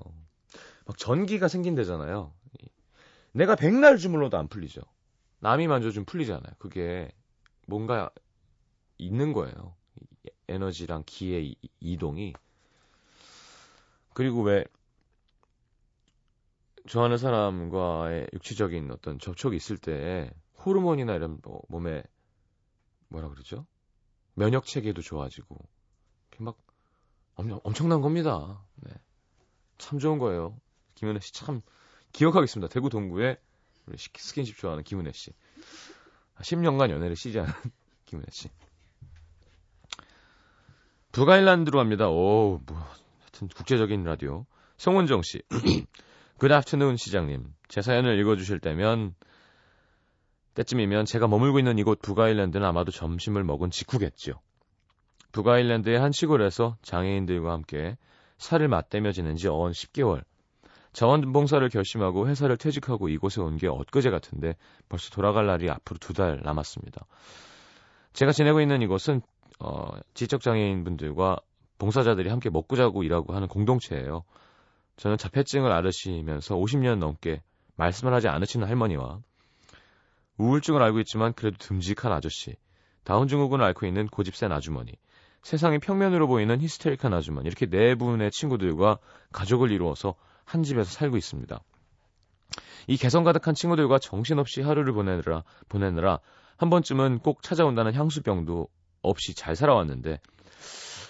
막 0.85 0.97
전기가 0.97 1.49
생긴대잖아요. 1.49 2.33
내가 3.33 3.55
백날 3.55 3.97
주물러도 3.97 4.37
안 4.37 4.47
풀리죠. 4.47 4.81
남이 5.39 5.67
만져주면 5.67 6.05
풀리잖아요. 6.05 6.53
그게 6.59 7.11
뭔가 7.67 8.09
있는 8.97 9.33
거예요. 9.33 9.75
에너지랑 10.47 11.03
기의 11.05 11.55
이동이. 11.79 12.33
그리고 14.13 14.43
왜 14.43 14.63
좋아하는 16.87 17.17
사람과의 17.17 18.29
육체적인 18.33 18.91
어떤 18.91 19.17
접촉이 19.19 19.55
있을 19.55 19.77
때 19.77 20.31
호르몬이나 20.65 21.15
이런 21.15 21.39
뭐 21.43 21.61
몸에 21.69 22.03
뭐라 23.07 23.29
그러죠? 23.29 23.65
면역 24.35 24.65
체계도 24.65 25.01
좋아지고 25.01 25.57
막 26.39 26.57
엄청, 27.35 27.59
엄청난 27.63 28.01
겁니다. 28.01 28.63
네. 28.75 28.91
참 29.77 29.99
좋은 29.99 30.19
거예요. 30.19 30.59
김은혜 30.95 31.19
씨참 31.19 31.61
기억하겠습니다. 32.13 32.71
대구 32.71 32.89
동구에 32.89 33.37
스킨십 33.97 34.57
좋아하는 34.57 34.83
김은혜 34.83 35.11
씨. 35.11 35.31
10년간 36.37 36.89
연애를 36.89 37.15
시지하는 37.15 37.51
김은혜 38.05 38.27
씨. 38.31 38.49
북아일란드로 41.11 41.77
갑니다. 41.77 42.07
오, 42.09 42.61
뭐, 42.65 42.79
하여튼 43.19 43.47
국제적인 43.49 44.03
라디오. 44.03 44.45
송은정 44.77 45.21
씨. 45.21 45.41
굿아프터눈 46.39 46.97
시장님. 46.97 47.53
제 47.67 47.81
사연을 47.81 48.19
읽어주실 48.19 48.59
때면, 48.59 49.13
때쯤이면 50.55 51.05
제가 51.05 51.27
머물고 51.27 51.59
있는 51.59 51.77
이곳 51.77 52.01
북아일랜드는 52.01 52.65
아마도 52.65 52.91
점심을 52.91 53.43
먹은 53.43 53.69
직후겠죠. 53.69 54.39
북아일랜드의 55.31 55.99
한 55.99 56.11
시골에서 56.11 56.77
장애인들과 56.81 57.51
함께 57.51 57.97
살을 58.37 58.67
맞대며 58.67 59.11
지낸 59.11 59.35
지 59.35 59.47
어언 59.47 59.71
10개월. 59.71 60.23
자원봉사를 60.93 61.67
결심하고 61.69 62.27
회사를 62.27 62.57
퇴직하고 62.57 63.09
이곳에 63.09 63.41
온 63.41 63.57
게 63.57 63.67
엊그제 63.67 64.09
같은데 64.09 64.55
벌써 64.89 65.09
돌아갈 65.09 65.45
날이 65.47 65.69
앞으로 65.69 65.97
두 65.99 66.13
달 66.13 66.39
남았습니다. 66.43 67.05
제가 68.13 68.31
지내고 68.31 68.61
있는 68.61 68.81
이곳은 68.81 69.21
어, 69.59 69.87
지적장애인 70.13 70.83
분들과 70.83 71.37
봉사자들이 71.79 72.29
함께 72.29 72.49
먹고 72.49 72.75
자고 72.75 73.03
일하고 73.03 73.33
하는 73.33 73.47
공동체예요. 73.47 74.23
저는 74.97 75.17
자폐증을 75.17 75.71
앓으시면서 75.71 76.55
50년 76.55 76.97
넘게 76.99 77.41
말씀을 77.75 78.13
하지 78.13 78.27
않으시는 78.27 78.67
할머니와 78.67 79.19
우울증을 80.37 80.81
앓고 80.81 80.99
있지만 80.99 81.33
그래도 81.33 81.57
듬직한 81.59 82.11
아저씨, 82.11 82.55
다운증후군을 83.03 83.65
앓고 83.65 83.85
있는 83.85 84.07
고집센 84.07 84.51
아주머니, 84.51 84.91
세상이 85.41 85.79
평면으로 85.79 86.27
보이는 86.27 86.59
히스테리칸 86.61 87.13
아주머니 87.13 87.47
이렇게 87.47 87.65
네 87.65 87.95
분의 87.95 88.31
친구들과 88.31 88.99
가족을 89.31 89.71
이루어서 89.71 90.15
한 90.45 90.63
집에서 90.63 90.89
살고 90.91 91.17
있습니다. 91.17 91.59
이 92.87 92.97
개성 92.97 93.23
가득한 93.23 93.55
친구들과 93.55 93.99
정신없이 93.99 94.61
하루를 94.61 94.93
보내느라 94.93 95.43
보내느라 95.69 96.19
한 96.57 96.69
번쯤은 96.69 97.19
꼭 97.19 97.41
찾아온다는 97.41 97.93
향수병도 97.93 98.67
없이 99.01 99.33
잘 99.33 99.55
살아왔는데 99.55 100.19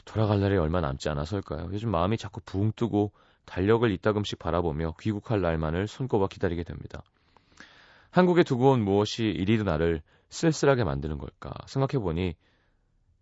돌아갈 0.05 0.39
날이 0.39 0.57
얼마 0.57 0.81
남지 0.81 1.09
않아서일까요? 1.09 1.69
요즘 1.71 1.89
마음이 1.89 2.17
자꾸 2.17 2.41
붕 2.45 2.71
뜨고 2.75 3.11
달력을 3.45 3.89
이따금씩 3.89 4.39
바라보며 4.39 4.93
귀국할 4.99 5.41
날만을 5.41 5.87
손꼽아 5.87 6.27
기다리게 6.27 6.63
됩니다. 6.63 7.03
한국에 8.11 8.43
두고 8.43 8.71
온 8.71 8.83
무엇이 8.83 9.23
이리도 9.25 9.63
나를 9.63 10.01
쓸쓸하게 10.29 10.83
만드는 10.83 11.17
걸까 11.17 11.51
생각해보니 11.67 12.35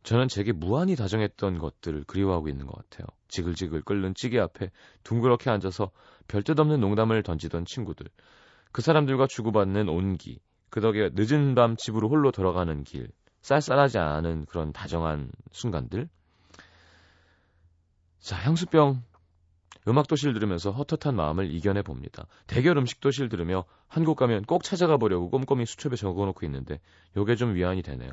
저는 0.04 0.28
제게 0.28 0.52
무한히 0.52 0.96
다정했던 0.96 1.60
것들을 1.60 2.06
그리워하고 2.06 2.50
있는 2.50 2.66
것 2.66 2.76
같아요. 2.76 3.06
지글지글 3.28 3.84
끓는 3.84 4.14
찌개 4.16 4.40
앞에 4.40 4.72
둥그렇게 5.04 5.50
앉아서 5.50 5.92
별뜻 6.28 6.60
없는 6.60 6.80
농담을 6.80 7.24
던지던 7.24 7.66
친구들, 7.66 8.08
그 8.72 8.82
사람들과 8.82 9.28
주고받는 9.28 9.90
온기, 9.90 10.40
그 10.70 10.82
덕에 10.82 11.12
늦은 11.14 11.56
밤 11.56 11.76
집으로 11.76 12.10
홀로 12.10 12.32
돌아가는 12.32 12.84
길, 12.84 13.10
쌀쌀하지 13.42 13.98
않은 13.98 14.46
그런 14.46 14.72
다정한 14.72 15.32
순간들. 15.52 16.10
자, 18.20 18.38
향수병 18.38 19.04
음악 19.88 20.08
도시를 20.08 20.34
들으면서 20.34 20.72
헛헛한 20.72 21.16
마음을 21.16 21.52
이겨내 21.52 21.82
봅니다. 21.82 22.28
대결 22.46 22.78
음식 22.78 23.00
도시를 23.02 23.30
들으며 23.30 23.66
한국 23.88 24.16
가면 24.16 24.44
꼭 24.44 24.64
찾아가 24.64 24.98
보려고 24.98 25.30
꼼꼼히 25.30 25.66
수첩에 25.66 25.96
적어놓고 25.96 26.46
있는데 26.46 26.80
요게 27.18 27.36
좀 27.36 27.56
위안이 27.56 27.82
되네요. 27.82 28.12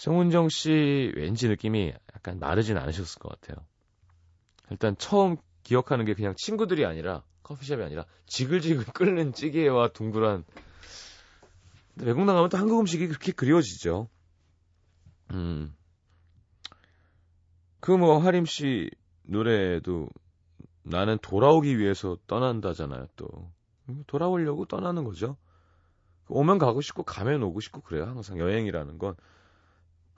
성훈정 0.00 0.48
씨 0.48 1.12
왠지 1.14 1.46
느낌이 1.46 1.92
약간 2.14 2.38
마르진 2.38 2.78
않으셨을 2.78 3.18
것 3.18 3.38
같아요. 3.38 3.62
일단 4.70 4.96
처음 4.96 5.36
기억하는 5.62 6.06
게 6.06 6.14
그냥 6.14 6.32
친구들이 6.38 6.86
아니라 6.86 7.22
커피숍이 7.42 7.82
아니라 7.82 8.06
지글지글 8.24 8.84
끓는 8.94 9.34
찌개와 9.34 9.88
둥그란 9.88 10.44
외국 11.96 12.24
나가면 12.24 12.48
또 12.48 12.56
한국 12.56 12.80
음식이 12.80 13.08
그렇게 13.08 13.32
그리워지죠. 13.32 14.08
음. 15.32 15.76
그 17.80 17.92
뭐 17.98 18.18
하림 18.20 18.46
씨 18.46 18.90
노래도 19.24 20.08
나는 20.82 21.18
돌아오기 21.20 21.78
위해서 21.78 22.16
떠난다잖아요, 22.26 23.08
또. 23.16 23.28
돌아오려고 24.06 24.64
떠나는 24.64 25.04
거죠. 25.04 25.36
오면 26.28 26.56
가고 26.56 26.80
싶고 26.80 27.02
가면 27.02 27.42
오고 27.42 27.60
싶고 27.60 27.82
그래요. 27.82 28.06
항상 28.06 28.38
여행이라는 28.38 28.96
건. 28.96 29.14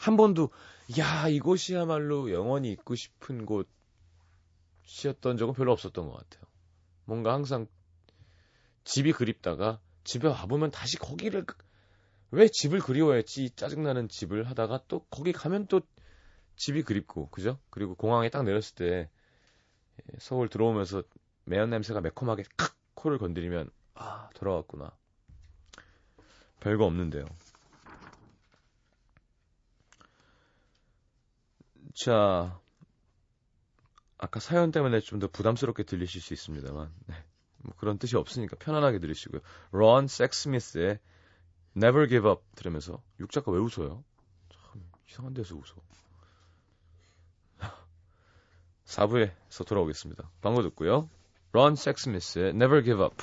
한 0.02 0.16
번도 0.16 0.50
야, 0.98 1.28
이곳이야말로 1.28 2.32
영원히 2.32 2.72
있고 2.72 2.96
싶은 2.96 3.46
곳이었던 4.84 5.36
적은 5.36 5.54
별로 5.54 5.70
없었던 5.70 6.08
것 6.08 6.16
같아요. 6.16 6.42
뭔가 7.04 7.32
항상 7.32 7.68
집이 8.82 9.12
그립다가 9.12 9.78
집에 10.02 10.26
와보면 10.26 10.72
다시 10.72 10.98
거기를 10.98 11.46
왜 12.32 12.48
집을 12.48 12.80
그리워했지 12.80 13.50
짜증나는 13.50 14.08
집을 14.08 14.42
하다가 14.50 14.86
또 14.88 15.06
거기 15.08 15.30
가면 15.30 15.68
또 15.68 15.82
집이 16.56 16.82
그립고, 16.82 17.28
그죠? 17.30 17.60
그리고 17.70 17.94
공항에 17.94 18.28
딱 18.28 18.42
내렸을 18.42 18.74
때 18.74 19.08
예, 19.98 20.18
서울 20.18 20.48
들어오면서 20.48 21.04
매연 21.44 21.70
냄새가 21.70 22.00
매콤하게 22.00 22.42
칵 22.56 22.74
코를 22.94 23.18
건드리면 23.18 23.70
아 23.94 24.30
돌아왔구나. 24.34 24.90
별거 26.58 26.86
없는데요. 26.86 27.24
자, 31.94 32.58
아까 34.18 34.40
사연 34.40 34.70
때문에 34.70 35.00
좀 35.00 35.18
더 35.20 35.28
부담스럽게 35.28 35.82
들리실 35.84 36.20
수 36.20 36.32
있습니다만 36.32 36.92
네, 37.06 37.14
뭐 37.58 37.74
그런 37.76 37.98
뜻이 37.98 38.16
없으니까 38.16 38.56
편안하게 38.56 38.98
들으시고요. 39.00 39.40
런 39.72 40.06
섹스미스의 40.08 40.98
Never 41.76 42.08
Give 42.08 42.28
Up 42.30 42.42
들으면서 42.54 43.02
육 43.20 43.30
작가 43.30 43.50
왜 43.52 43.58
웃어요? 43.58 44.04
참 44.50 44.82
이상한 45.08 45.34
데서 45.34 45.54
웃어. 45.56 45.74
4부에서 48.84 49.66
돌아오겠습니다. 49.66 50.30
광고 50.42 50.62
듣고요. 50.62 51.08
런 51.52 51.76
섹스미스의 51.76 52.50
Never 52.50 52.82
Give 52.82 53.02
Up. 53.02 53.16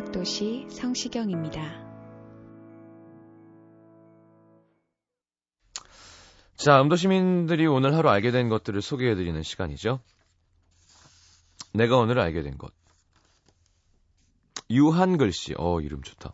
음악도시 0.00 0.66
성시경입니다. 0.70 1.60
자, 6.56 6.80
음도 6.80 6.96
시민들이 6.96 7.66
오늘 7.66 7.94
하루 7.94 8.08
알게 8.08 8.30
된 8.30 8.48
것들을 8.48 8.80
소개해 8.80 9.14
드리는 9.14 9.42
시간이죠. 9.42 10.00
내가 11.74 11.96
오늘 11.98 12.18
알게 12.18 12.42
된 12.42 12.56
것. 12.56 12.72
유한글 14.70 15.32
씨, 15.32 15.54
어, 15.58 15.80
이름 15.80 16.02
좋다. 16.02 16.32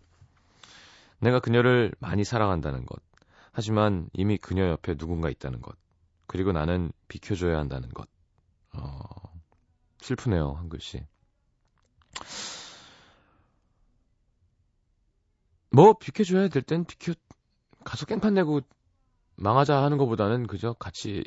내가 1.18 1.40
그녀를 1.40 1.92
많이 1.98 2.24
사랑한다는 2.24 2.86
것. 2.86 3.02
하지만 3.52 4.08
이미 4.12 4.36
그녀 4.36 4.68
옆에 4.68 4.94
누군가 4.94 5.28
있다는 5.28 5.60
것. 5.60 5.76
그리고 6.26 6.52
나는 6.52 6.92
비켜줘야 7.08 7.58
한다는 7.58 7.88
것. 7.90 8.08
어, 8.74 8.98
슬프네요, 10.00 10.52
한글 10.52 10.80
씨. 10.80 11.04
뭐, 15.76 15.92
비켜줘야 15.92 16.48
될 16.48 16.62
땐 16.62 16.86
비켜, 16.86 17.12
가서 17.84 18.06
깽판 18.06 18.32
내고 18.32 18.62
망하자 19.34 19.82
하는 19.82 19.98
것보다는 19.98 20.46
그저 20.46 20.72
같이 20.72 21.22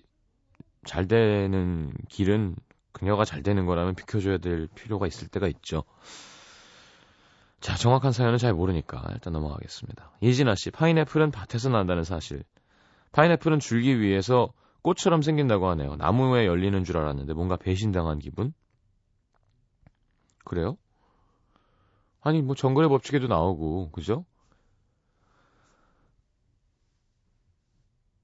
잘 0.86 1.08
되는 1.08 1.94
길은 2.10 2.56
그녀가 2.92 3.26
잘 3.26 3.44
되는 3.44 3.68
거라면 3.68 3.94
비켜줘야 3.94 4.40
될 4.40 4.68
필요가 4.74 5.06
있을 5.06 5.28
때가 5.28 5.48
있죠. 5.50 5.84
자, 7.60 7.76
정확한 7.76 8.12
사연은 8.12 8.40
잘 8.40 8.56
모르니까 8.56 9.04
일단 9.12 9.34
넘어가겠습니다. 9.34 10.14
이진아 10.22 10.56
씨, 10.56 10.72
파인애플은 10.72 11.30
밭에서 11.30 11.70
난다는 11.70 12.04
사실. 12.04 12.44
파인애플은 13.12 13.60
줄기 13.60 14.00
위에서 14.00 14.52
꽃처럼 14.82 15.22
생긴다고 15.22 15.70
하네요. 15.70 15.96
나무에 15.96 16.48
열리는 16.48 16.84
줄 16.84 16.98
알았는데 16.98 17.34
뭔가 17.36 17.56
배신당한 17.56 18.18
기분? 18.18 18.56
그래요? 20.44 20.76
아니, 22.22 22.42
뭐 22.42 22.56
정글의 22.56 22.90
법칙에도 22.90 23.28
나오고, 23.28 23.92
그죠? 23.92 24.26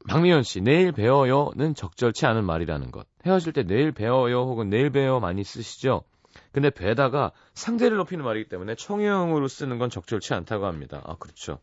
박미연 0.08 0.44
씨, 0.44 0.62
내일 0.62 0.92
배워요는 0.92 1.76
적절치 1.76 2.26
않은 2.26 2.46
말이라는 2.46 2.92
것. 2.92 3.08
헤어질 3.26 3.54
때 3.54 3.64
내일 3.64 3.92
배워요 3.92 4.42
혹은 4.42 4.70
내일 4.70 4.92
배워 4.92 5.20
많이 5.20 5.44
쓰시죠? 5.44 6.04
근데 6.52 6.70
배다가 6.70 7.32
상대를 7.54 7.98
높이는 7.98 8.24
말이기 8.24 8.50
때문에 8.50 8.76
청유형으로 8.76 9.48
쓰는 9.48 9.78
건 9.78 9.90
적절치 9.90 10.34
않다고 10.34 10.66
합니다. 10.66 11.02
아, 11.06 11.16
그렇죠. 11.16 11.60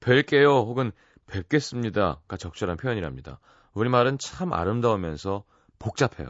뵐게요 0.00 0.66
혹은 0.66 0.92
뵙겠습니다가 1.26 2.36
적절한 2.36 2.76
표현이랍니다. 2.76 3.38
우리말은 3.72 4.18
참 4.18 4.52
아름다우면서 4.52 5.44
복잡해요. 5.78 6.28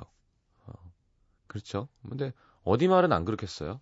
어, 0.67 0.73
그렇죠. 1.47 1.88
근데 2.09 2.33
어디 2.62 2.87
말은 2.88 3.12
안 3.12 3.25
그렇겠어요? 3.25 3.81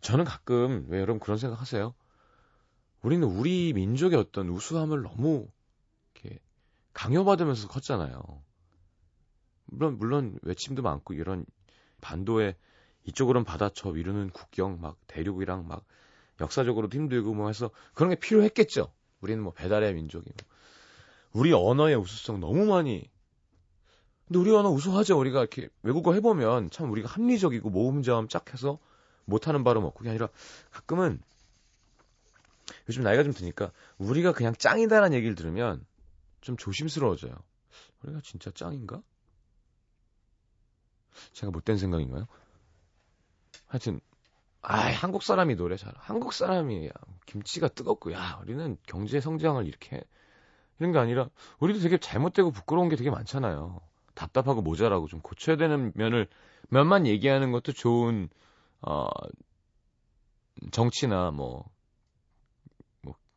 저는 0.00 0.24
가끔 0.24 0.86
왜 0.88 0.98
여러분 0.98 1.20
그런 1.20 1.38
생각 1.38 1.60
하세요? 1.60 1.94
우리는 3.04 3.28
우리 3.28 3.74
민족의 3.74 4.18
어떤 4.18 4.48
우수함을 4.48 5.02
너무 5.02 5.46
이렇게 6.14 6.40
강요받으면서 6.94 7.68
컸잖아요. 7.68 8.42
물론 9.66 9.98
물론 9.98 10.38
외침도 10.40 10.80
많고 10.80 11.12
이런 11.12 11.44
반도에 12.00 12.56
이쪽으로는 13.04 13.44
바다 13.44 13.68
저 13.68 13.90
위로는 13.90 14.30
국경 14.30 14.80
막 14.80 14.96
대륙이랑 15.06 15.68
막 15.68 15.84
역사적으로도 16.40 16.96
힘들고 16.96 17.34
뭐 17.34 17.48
해서 17.48 17.70
그런 17.92 18.08
게 18.08 18.16
필요했겠죠. 18.16 18.90
우리는 19.20 19.42
뭐 19.42 19.52
배달의 19.52 19.92
민족이고 19.92 20.34
우리 21.32 21.52
언어의 21.52 21.96
우수성 21.96 22.40
너무 22.40 22.64
많이 22.64 23.10
근데 24.26 24.38
우리 24.38 24.50
언어 24.50 24.70
우수하죠. 24.70 25.18
우리가 25.18 25.40
이렇게 25.40 25.68
외국어 25.82 26.14
해보면 26.14 26.70
참 26.70 26.90
우리가 26.90 27.10
합리적이고 27.10 27.68
모음자음 27.68 28.28
짝해서 28.28 28.78
못하는 29.26 29.62
발음 29.62 29.84
없고 29.84 29.98
그게 29.98 30.08
아니라 30.08 30.30
가끔은 30.70 31.20
요즘 32.88 33.02
나이가 33.02 33.22
좀 33.22 33.32
드니까 33.32 33.72
우리가 33.98 34.32
그냥 34.32 34.54
짱이다라는 34.54 35.16
얘기를 35.16 35.34
들으면 35.34 35.84
좀 36.40 36.56
조심스러워져요. 36.56 37.34
우리가 38.02 38.20
진짜 38.22 38.50
짱인가? 38.50 39.02
제가 41.32 41.50
못된 41.50 41.76
생각인가요? 41.78 42.26
하여튼 43.66 44.00
아 44.62 44.90
한국 44.92 45.22
사람이 45.22 45.56
노래 45.56 45.76
잘 45.76 45.92
한국 45.96 46.32
사람이 46.32 46.86
야, 46.88 46.92
김치가 47.26 47.68
뜨겁고 47.68 48.12
야 48.12 48.38
우리는 48.42 48.76
경제 48.86 49.20
성장을 49.20 49.64
이렇게 49.66 49.96
해. 49.96 50.02
이런 50.78 50.92
게 50.92 50.98
아니라 50.98 51.28
우리도 51.60 51.80
되게 51.80 51.98
잘못되고 51.98 52.50
부끄러운 52.50 52.88
게 52.88 52.96
되게 52.96 53.10
많잖아요. 53.10 53.80
답답하고 54.14 54.62
모자라고 54.62 55.06
좀 55.06 55.20
고쳐야 55.20 55.56
되는 55.56 55.92
면을 55.94 56.28
몇만 56.68 57.06
얘기하는 57.06 57.52
것도 57.52 57.72
좋은 57.72 58.28
어 58.82 59.06
정치나 60.70 61.30
뭐 61.30 61.68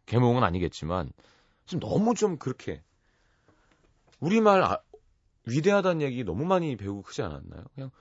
계몽은 0.07 0.43
아니겠지만 0.43 1.11
좀 1.65 1.79
너무 1.79 2.15
좀 2.15 2.37
그렇게 2.37 2.81
우리말 4.19 4.63
아, 4.63 4.79
위대하다는 5.45 6.01
얘기 6.01 6.23
너무 6.23 6.45
많이 6.45 6.75
배우고 6.75 7.03
크지 7.03 7.21
않았나요? 7.21 7.65
그냥 7.75 7.91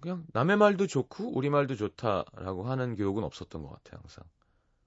그냥 0.00 0.26
남의 0.32 0.56
말도 0.56 0.86
좋고 0.86 1.36
우리 1.36 1.50
말도 1.50 1.74
좋다라고 1.74 2.64
하는 2.64 2.96
교육은 2.96 3.24
없었던 3.24 3.62
것 3.62 3.70
같아요 3.70 4.00
항상. 4.00 4.24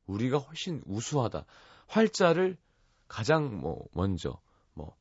우리가 0.08 0.38
훨씬 0.40 0.82
우수하다. 0.86 1.46
활자를 1.88 2.58
가장 3.08 3.60
뭐 3.60 3.86
먼저 3.92 4.40
뭐 4.74 4.96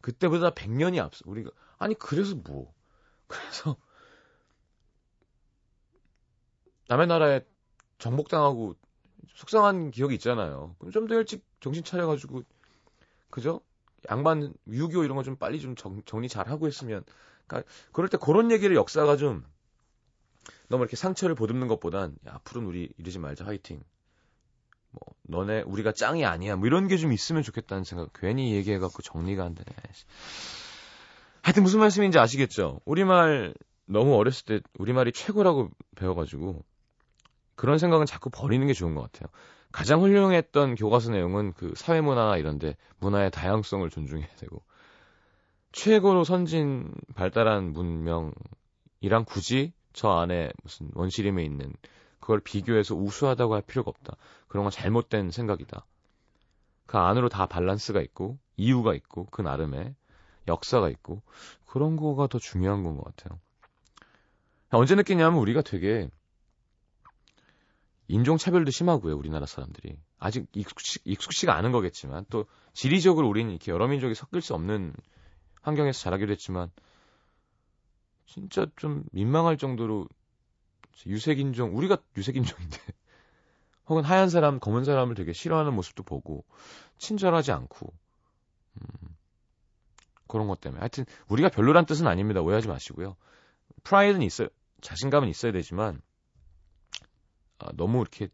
그때보다 0.00 0.50
100년이 0.50 1.00
앞서 1.00 1.22
우리가 1.26 1.50
아니 1.78 1.94
그래서 1.94 2.34
뭐? 2.34 2.74
그래서 3.28 3.76
남의 6.88 7.06
나라에 7.06 7.40
정복당하고 7.98 8.76
속상한 9.34 9.90
기억이 9.90 10.14
있잖아요. 10.16 10.74
그럼 10.78 10.92
좀 10.92 11.06
더 11.08 11.14
일찍 11.16 11.44
정신 11.60 11.84
차려가지고 11.84 12.42
그죠? 13.30 13.60
양반 14.10 14.54
유교 14.68 15.04
이런 15.04 15.16
거 15.16 15.22
좀 15.22 15.36
빨리 15.36 15.60
좀 15.60 15.74
정, 15.76 16.02
정리 16.06 16.28
잘 16.28 16.48
하고 16.48 16.66
했으면 16.66 17.04
그러니까 17.46 17.70
그럴 17.92 18.08
때 18.08 18.18
그런 18.18 18.50
얘기를 18.50 18.76
역사가 18.76 19.16
좀 19.16 19.44
너무 20.68 20.82
이렇게 20.84 20.96
상처를 20.96 21.34
보듬는 21.34 21.68
것보단 21.68 22.16
야, 22.28 22.34
앞으로는 22.36 22.68
우리 22.68 22.92
이러지 22.98 23.18
말자 23.18 23.44
화이팅 23.46 23.82
뭐 24.90 25.02
너네 25.22 25.62
우리가 25.62 25.92
짱이 25.92 26.24
아니야 26.24 26.56
뭐 26.56 26.66
이런 26.66 26.88
게 26.88 26.96
좀 26.96 27.12
있으면 27.12 27.42
좋겠다는 27.42 27.84
생각 27.84 28.10
괜히 28.14 28.52
얘기해 28.54 28.78
갖고 28.78 29.02
정리가 29.02 29.44
안 29.44 29.54
되네. 29.54 29.66
하여튼 31.42 31.62
무슨 31.62 31.80
말씀인지 31.80 32.18
아시겠죠? 32.18 32.80
우리말 32.84 33.54
너무 33.86 34.16
어렸을 34.16 34.44
때 34.46 34.60
우리말이 34.78 35.12
최고라고 35.12 35.70
배워 35.94 36.14
가지고 36.14 36.64
그런 37.56 37.78
생각은 37.78 38.06
자꾸 38.06 38.30
버리는 38.30 38.64
게 38.66 38.72
좋은 38.72 38.94
것 38.94 39.02
같아요. 39.02 39.28
가장 39.72 40.00
훌륭했던 40.00 40.76
교과서 40.76 41.10
내용은 41.10 41.52
그 41.52 41.72
사회문화나 41.76 42.36
이런데 42.36 42.76
문화의 42.98 43.30
다양성을 43.30 43.88
존중해야 43.90 44.28
되고 44.36 44.62
최고로 45.72 46.24
선진 46.24 46.94
발달한 47.14 47.72
문명이랑 47.72 49.24
굳이 49.26 49.72
저 49.92 50.10
안에 50.10 50.50
무슨 50.62 50.90
원시림에 50.94 51.44
있는 51.44 51.74
그걸 52.20 52.40
비교해서 52.40 52.94
우수하다고 52.94 53.54
할 53.54 53.62
필요가 53.62 53.90
없다. 53.90 54.16
그런 54.48 54.64
건 54.64 54.70
잘못된 54.70 55.30
생각이다. 55.30 55.84
그 56.86 56.98
안으로 56.98 57.28
다 57.28 57.46
밸런스가 57.46 58.00
있고 58.00 58.38
이유가 58.56 58.94
있고 58.94 59.26
그 59.30 59.42
나름의 59.42 59.94
역사가 60.48 60.88
있고 60.90 61.22
그런 61.66 61.96
거가 61.96 62.26
더 62.26 62.38
중요한 62.38 62.82
건 62.82 62.96
것 62.96 63.04
같아요. 63.04 63.38
언제 64.70 64.94
느끼냐면 64.94 65.38
우리가 65.38 65.62
되게 65.62 66.08
인종차별도 68.08 68.70
심하고요, 68.70 69.16
우리나라 69.16 69.46
사람들이. 69.46 69.98
아직 70.18 70.46
익숙치, 70.52 71.00
익숙치가 71.04 71.54
않은 71.56 71.72
거겠지만, 71.72 72.24
또 72.30 72.46
지리적으로 72.72 73.28
우리는 73.28 73.50
이렇게 73.50 73.72
여러 73.72 73.88
민족이 73.88 74.14
섞일 74.14 74.42
수 74.42 74.54
없는 74.54 74.94
환경에서 75.62 75.98
자라기도 76.00 76.32
했지만, 76.32 76.70
진짜 78.26 78.66
좀 78.76 79.04
민망할 79.12 79.56
정도로 79.56 80.08
유색인종, 81.06 81.76
우리가 81.76 81.98
유색인종인데, 82.16 82.78
혹은 83.88 84.04
하얀 84.04 84.28
사람, 84.28 84.60
검은 84.60 84.84
사람을 84.84 85.14
되게 85.14 85.32
싫어하는 85.32 85.74
모습도 85.74 86.02
보고, 86.04 86.44
친절하지 86.98 87.52
않고, 87.52 87.92
음, 88.80 89.16
그런 90.28 90.46
것 90.46 90.60
때문에. 90.60 90.80
하여튼, 90.80 91.06
우리가 91.28 91.48
별로란 91.48 91.86
뜻은 91.86 92.06
아닙니다. 92.06 92.40
오해하지 92.40 92.68
마시고요. 92.68 93.16
프라이드는 93.84 94.26
있어요. 94.26 94.48
자신감은 94.80 95.28
있어야 95.28 95.52
되지만, 95.52 96.00
아, 97.58 97.68
너무 97.74 98.00
이렇게 98.00 98.28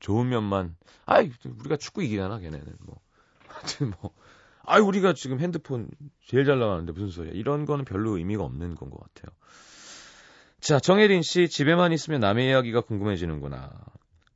좋은 0.00 0.28
면만, 0.28 0.76
아이, 1.06 1.30
우리가 1.60 1.76
축구 1.76 2.02
이기잖아, 2.02 2.38
걔네는. 2.38 2.76
뭐. 2.80 3.00
하여튼 3.48 3.92
뭐, 4.00 4.12
아이, 4.64 4.80
우리가 4.80 5.14
지금 5.14 5.40
핸드폰 5.40 5.90
제일 6.26 6.44
잘 6.44 6.58
나가는데 6.58 6.92
무슨 6.92 7.08
소리야. 7.08 7.32
이런 7.34 7.64
거는 7.66 7.84
별로 7.84 8.16
의미가 8.18 8.44
없는 8.44 8.74
건 8.76 8.90
것 8.90 9.00
같아요. 9.00 9.34
자, 10.60 10.80
정혜린 10.80 11.22
씨, 11.22 11.48
집에만 11.48 11.92
있으면 11.92 12.20
남의 12.20 12.48
이야기가 12.48 12.80
궁금해지는구나. 12.82 13.70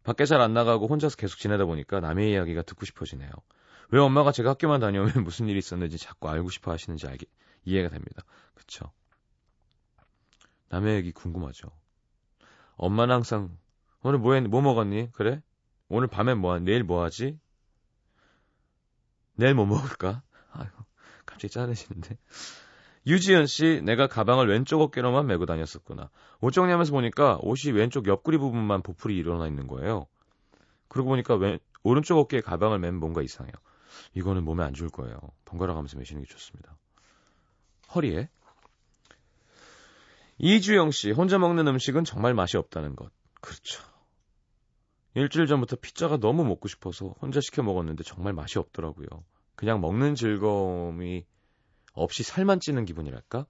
밖에 0.05 0.25
잘 0.25 0.41
안 0.41 0.53
나가고 0.55 0.87
혼자서 0.89 1.17
계속 1.17 1.39
지내다 1.39 1.65
보니까 1.65 2.01
남의 2.01 2.33
이야기가 2.33 2.63
듣고 2.63 2.87
싶어지네요. 2.87 3.31
왜 3.91 4.01
엄마가 4.01 4.33
제가 4.33 4.51
학교만 4.51 4.81
다녀오면 4.81 5.13
무슨 5.25 5.49
일이 5.49 5.59
있었는지 5.59 5.99
자꾸 5.99 6.29
알고 6.29 6.51
싶어 6.51 6.73
하시는지 6.73 7.07
알게, 7.07 7.27
이해가 7.65 7.89
됩니다. 7.91 8.23
그쵸. 8.55 8.91
남의 10.71 10.97
얘기 10.97 11.13
궁금하죠. 11.13 11.69
엄마는 12.77 13.15
항상 13.15 13.57
오늘 14.03 14.19
뭐, 14.19 14.35
했, 14.35 14.41
뭐 14.43 14.61
먹었니? 14.61 15.11
그래? 15.13 15.41
오늘 15.89 16.09
밤엔 16.09 16.39
뭐, 16.39 16.59
내일 16.59 16.83
뭐 16.83 17.05
하지? 17.05 17.39
내일 19.37 19.55
뭐 19.55 19.67
먹을까? 19.67 20.23
아유, 20.53 20.69
갑자기 21.25 21.53
짠해지는데. 21.53 22.17
유지연 23.07 23.47
씨, 23.47 23.81
내가 23.85 24.07
가방을 24.07 24.49
왼쪽 24.49 24.81
어깨로만 24.81 25.27
메고 25.27 25.47
다녔었구나. 25.47 26.11
옷 26.41 26.53
정리하면서 26.53 26.93
보니까 26.93 27.39
옷이 27.43 27.73
왼쪽 27.73 28.07
옆구리 28.07 28.39
부분만 28.39 28.83
보풀이 28.83 29.17
일어나 29.17 29.47
있는 29.47 29.67
거예요. 29.67 30.07
그러고 30.89 31.11
보니까 31.11 31.35
왼, 31.35 31.59
오른쪽 31.83 32.19
어깨에 32.19 32.41
가방을 32.41 32.79
맨 32.79 32.95
뭔가 32.95 33.23
이상해요. 33.23 33.55
이거는 34.15 34.45
몸에 34.45 34.63
안 34.65 34.73
좋을 34.73 34.91
거예요. 34.91 35.19
번갈아 35.45 35.75
가면서 35.75 35.99
매시는 35.99 36.23
게 36.23 36.29
좋습니다. 36.29 36.77
허리에? 37.95 38.29
이주영 40.39 40.91
씨, 40.91 41.11
혼자 41.13 41.39
먹는 41.39 41.67
음식은 41.69 42.05
정말 42.05 42.35
맛이 42.35 42.57
없다는 42.57 42.97
것. 42.97 43.11
그렇죠. 43.41 43.83
일주일 45.15 45.47
전부터 45.47 45.77
피자가 45.77 46.17
너무 46.19 46.45
먹고 46.45 46.69
싶어서 46.69 47.15
혼자 47.21 47.41
시켜 47.41 47.63
먹었는데 47.63 48.03
정말 48.05 48.33
맛이 48.33 48.59
없더라고요. 48.59 49.07
그냥 49.55 49.81
먹는 49.81 50.15
즐거움이 50.15 51.27
없이 51.93 52.23
살만 52.23 52.61
찌는 52.61 52.85
기분이랄까? 52.85 53.47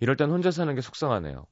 이럴 0.00 0.16
땐 0.16 0.30
혼자 0.30 0.50
사는 0.50 0.74
게 0.74 0.80
속상하네요. 0.80 1.46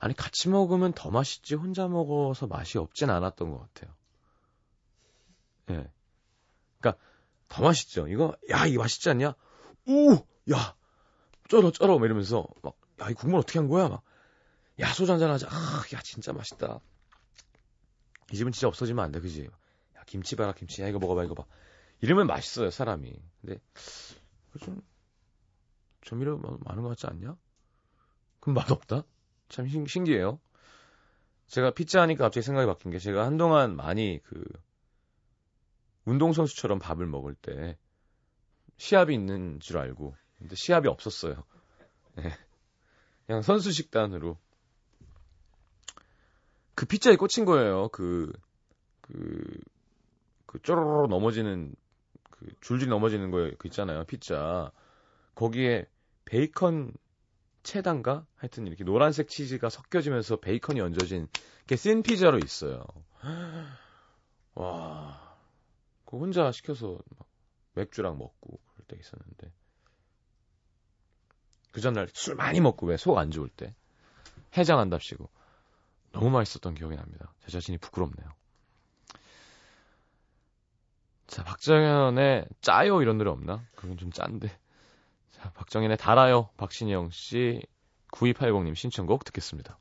아니, 0.00 0.14
같이 0.14 0.48
먹으면 0.48 0.92
더 0.94 1.10
맛있지, 1.10 1.54
혼자 1.54 1.86
먹어서 1.86 2.46
맛이 2.46 2.78
없진 2.78 3.10
않았던 3.10 3.50
것 3.50 3.58
같아요. 3.60 3.94
예. 5.70 5.76
네. 5.76 5.92
그니까, 6.80 6.98
더 7.48 7.62
맛있죠. 7.62 8.08
이거, 8.08 8.34
야, 8.50 8.66
이 8.66 8.78
맛있지 8.78 9.10
않냐? 9.10 9.34
오! 9.86 10.14
야! 10.52 10.74
쩔어, 11.48 11.70
쩔어! 11.70 11.96
이러면서, 12.02 12.46
막, 12.62 12.76
야, 13.02 13.10
이 13.10 13.14
국물 13.14 13.40
어떻게 13.40 13.58
한 13.58 13.68
거야? 13.68 13.88
막, 13.88 14.02
야, 14.80 14.92
소주 14.92 15.12
한잔 15.12 15.30
하자. 15.30 15.48
아, 15.50 15.84
야, 15.94 16.00
진짜 16.02 16.32
맛있다. 16.32 16.80
이 18.32 18.36
집은 18.36 18.52
진짜 18.52 18.68
없어지면 18.68 19.04
안 19.04 19.12
돼, 19.12 19.20
그지? 19.20 19.48
야, 19.96 20.02
김치 20.06 20.36
봐라, 20.36 20.52
김치. 20.52 20.82
야, 20.82 20.88
이거 20.88 20.98
먹어봐, 20.98 21.24
이거 21.24 21.34
봐. 21.34 21.44
이러면 22.00 22.26
맛있어요, 22.26 22.70
사람이. 22.70 23.12
근데, 23.40 23.60
좀, 24.60 24.80
조미료 26.00 26.38
많은 26.38 26.82
것 26.82 26.88
같지 26.90 27.06
않냐? 27.06 27.36
그럼 28.40 28.54
맛없다? 28.54 29.04
참 29.48 29.68
신, 29.68 29.86
신기해요. 29.86 30.40
제가 31.46 31.72
피자 31.72 32.00
하니까 32.02 32.24
갑자기 32.24 32.44
생각이 32.44 32.66
바뀐 32.66 32.90
게, 32.90 32.98
제가 32.98 33.26
한동안 33.26 33.76
많이 33.76 34.20
그, 34.24 34.42
운동선수처럼 36.06 36.78
밥을 36.78 37.06
먹을 37.06 37.34
때, 37.34 37.76
시합이 38.78 39.12
있는 39.12 39.60
줄 39.60 39.76
알고, 39.76 40.16
근데 40.38 40.54
시합이 40.56 40.88
없었어요. 40.88 41.44
네. 42.14 42.32
그냥 43.26 43.42
선수 43.42 43.72
식단으로. 43.72 44.38
그 46.80 46.86
피자에 46.86 47.16
꽂힌 47.16 47.44
거예요. 47.44 47.88
그, 47.90 48.32
그, 49.02 49.60
그 50.46 50.62
쪼로로 50.62 51.08
넘어지는, 51.08 51.74
그 52.30 52.46
줄줄 52.62 52.88
넘어지는 52.88 53.30
거, 53.30 53.50
그 53.58 53.68
있잖아요. 53.68 54.04
피자. 54.06 54.72
거기에 55.34 55.86
베이컨 56.24 56.94
체단가? 57.64 58.24
하여튼 58.36 58.66
이렇게 58.66 58.84
노란색 58.84 59.28
치즈가 59.28 59.68
섞여지면서 59.68 60.36
베이컨이 60.36 60.80
얹어진 60.80 61.28
게쓴 61.66 62.02
피자로 62.02 62.38
있어요. 62.38 62.82
와. 64.54 65.36
그 66.06 66.16
혼자 66.16 66.50
시켜서 66.50 66.98
막 67.18 67.28
맥주랑 67.74 68.16
먹고 68.16 68.58
그럴 68.72 68.86
때 68.88 68.96
있었는데. 68.98 69.52
그 71.72 71.82
전날 71.82 72.08
술 72.14 72.36
많이 72.36 72.58
먹고 72.58 72.86
왜 72.86 72.96
속 72.96 73.18
안 73.18 73.30
좋을 73.30 73.50
때 73.50 73.74
해장한답시고 74.56 75.28
너무 76.12 76.30
맛있었던 76.30 76.74
기억이 76.74 76.96
납니다. 76.96 77.32
제 77.40 77.50
자신이 77.50 77.78
부끄럽네요. 77.78 78.28
자, 81.26 81.44
박정현의 81.44 82.46
짜요 82.60 83.02
이런 83.02 83.16
노래 83.18 83.30
없나? 83.30 83.64
그건 83.76 83.96
좀 83.96 84.10
짠데. 84.10 84.50
자, 85.30 85.52
박정현의 85.52 85.96
달아요. 85.96 86.50
박신영 86.56 87.10
씨 87.10 87.62
9280님 88.10 88.74
신청곡 88.74 89.24
듣겠습니다. 89.24 89.78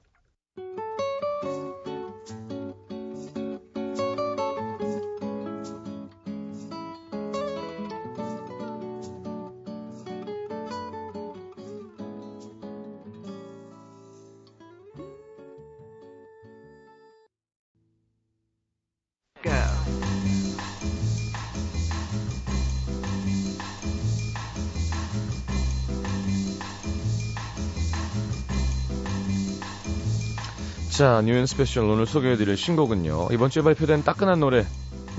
자, 30.99 31.21
New & 31.21 31.45
Special 31.45 31.86
오늘 31.85 32.05
소개해드릴 32.05 32.57
신곡은요. 32.57 33.29
이번 33.31 33.49
주에 33.49 33.63
발표된 33.63 34.03
따끈한 34.03 34.41
노래, 34.41 34.65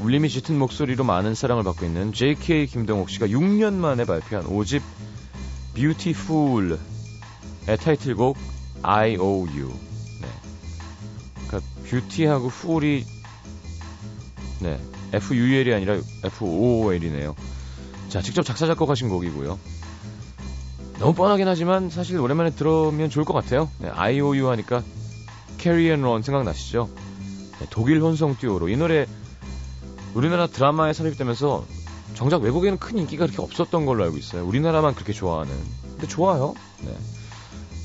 울림이 0.03 0.29
짙은 0.29 0.59
목소리로 0.59 1.05
많은 1.05 1.35
사랑을 1.35 1.65
받고 1.65 1.87
있는 1.87 2.13
JK 2.13 2.67
김동욱 2.67 3.09
씨가 3.09 3.29
6년 3.29 3.73
만에 3.73 4.05
발표한 4.05 4.45
5집 4.45 4.83
Beautifool의 5.73 6.77
타이틀곡 7.83 8.37
I.O.U. 8.83 9.69
네. 10.21 10.29
그러니까 11.47 11.73
beauty하고 11.89 12.49
fool이 12.49 13.07
네, 14.61 14.79
F-U-L이 15.15 15.73
아니라 15.73 15.95
F-O-O-L이네요. 16.25 17.35
자, 18.11 18.21
직접 18.21 18.43
작사 18.43 18.67
작곡하신 18.67 19.09
곡이고요. 19.09 19.59
너무 20.99 21.15
뻔하긴 21.15 21.49
하지만 21.49 21.89
사실 21.89 22.21
오랜만에 22.21 22.51
들으면 22.51 23.09
좋을 23.09 23.25
것 23.25 23.33
같아요. 23.33 23.71
네, 23.79 23.89
I.O.U. 23.89 24.51
하니까 24.51 24.83
Carry 25.61 25.91
and 25.91 26.01
Ron 26.01 26.23
생각나시죠? 26.23 26.89
네, 27.61 27.67
독일 27.69 28.01
혼성 28.01 28.35
듀오로 28.35 28.71
이 28.71 28.77
노래 28.79 29.07
우리나라 30.15 30.47
드라마에 30.47 30.95
삽입되면서 30.95 31.67
정작 32.15 32.43
외국에는 32.43 32.79
큰 32.79 32.97
인기가 32.97 33.27
그렇게 33.27 33.43
없었던 33.43 33.85
걸로 33.85 34.05
알고 34.05 34.17
있어요. 34.17 34.47
우리나라만 34.47 34.95
그렇게 34.95 35.13
좋아하는. 35.13 35.53
근데 35.93 36.07
좋아요. 36.07 36.55
네. 36.81 36.97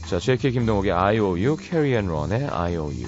자, 0.07 0.19
JK 0.19 0.51
김동욱의 0.51 0.91
IOU, 0.91 1.57
Carry 1.61 1.91
and 1.91 2.09
Ron의 2.10 2.47
IOU. 2.47 3.07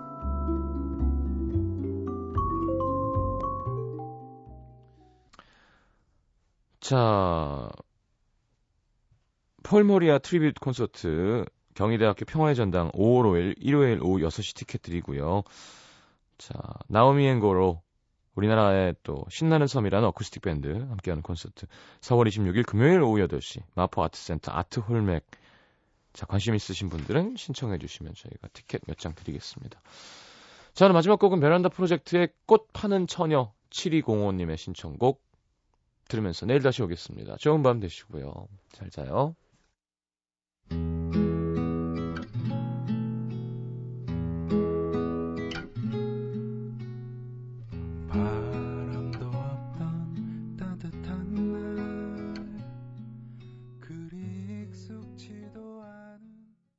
자, 6.81 7.69
폴모리아 9.63 10.17
tribute 10.17 10.59
콘서트 10.59 11.45
경희대학교 11.75 12.25
평화의 12.25 12.55
전당 12.55 12.89
5월 12.91 13.23
5일 13.23 13.53
일요일 13.57 14.01
오후 14.01 14.19
6시 14.19 14.55
티켓 14.57 14.81
드리고요. 14.81 15.43
자, 16.39 16.53
나오미 16.87 17.27
앤 17.27 17.50
고로 17.50 17.81
우리나라의 18.33 18.95
또 19.03 19.23
신나는 19.29 19.67
섬이라는 19.67 20.07
어쿠스틱 20.07 20.41
밴드 20.41 20.69
함께하는 20.69 21.21
콘서트 21.21 21.67
4월 22.01 22.27
26일 22.27 22.65
금요일 22.65 23.01
오후 23.01 23.19
8시 23.27 23.61
마포 23.75 24.03
아트센터 24.03 24.51
아트홀맥 24.51 25.23
자, 26.13 26.25
관심 26.25 26.55
있으신 26.55 26.89
분들은 26.89 27.35
신청해 27.37 27.77
주시면 27.77 28.15
저희가 28.15 28.47
티켓 28.53 28.81
몇 28.87 28.97
장 28.97 29.13
드리겠습니다. 29.13 29.79
자, 30.73 30.85
그럼 30.85 30.95
마지막 30.95 31.19
곡은 31.19 31.39
베란다 31.39 31.69
프로젝트의 31.69 32.29
꽃 32.47 32.67
파는 32.73 33.05
처녀 33.05 33.53
7205님의 33.69 34.57
신청곡 34.57 35.21
들으면서 36.11 36.45
내일 36.45 36.61
다시 36.61 36.83
오겠습니다. 36.83 37.37
좋은 37.37 37.63
밤 37.63 37.79
되시고요. 37.79 38.47
잘 38.73 38.89
자요. 38.89 39.35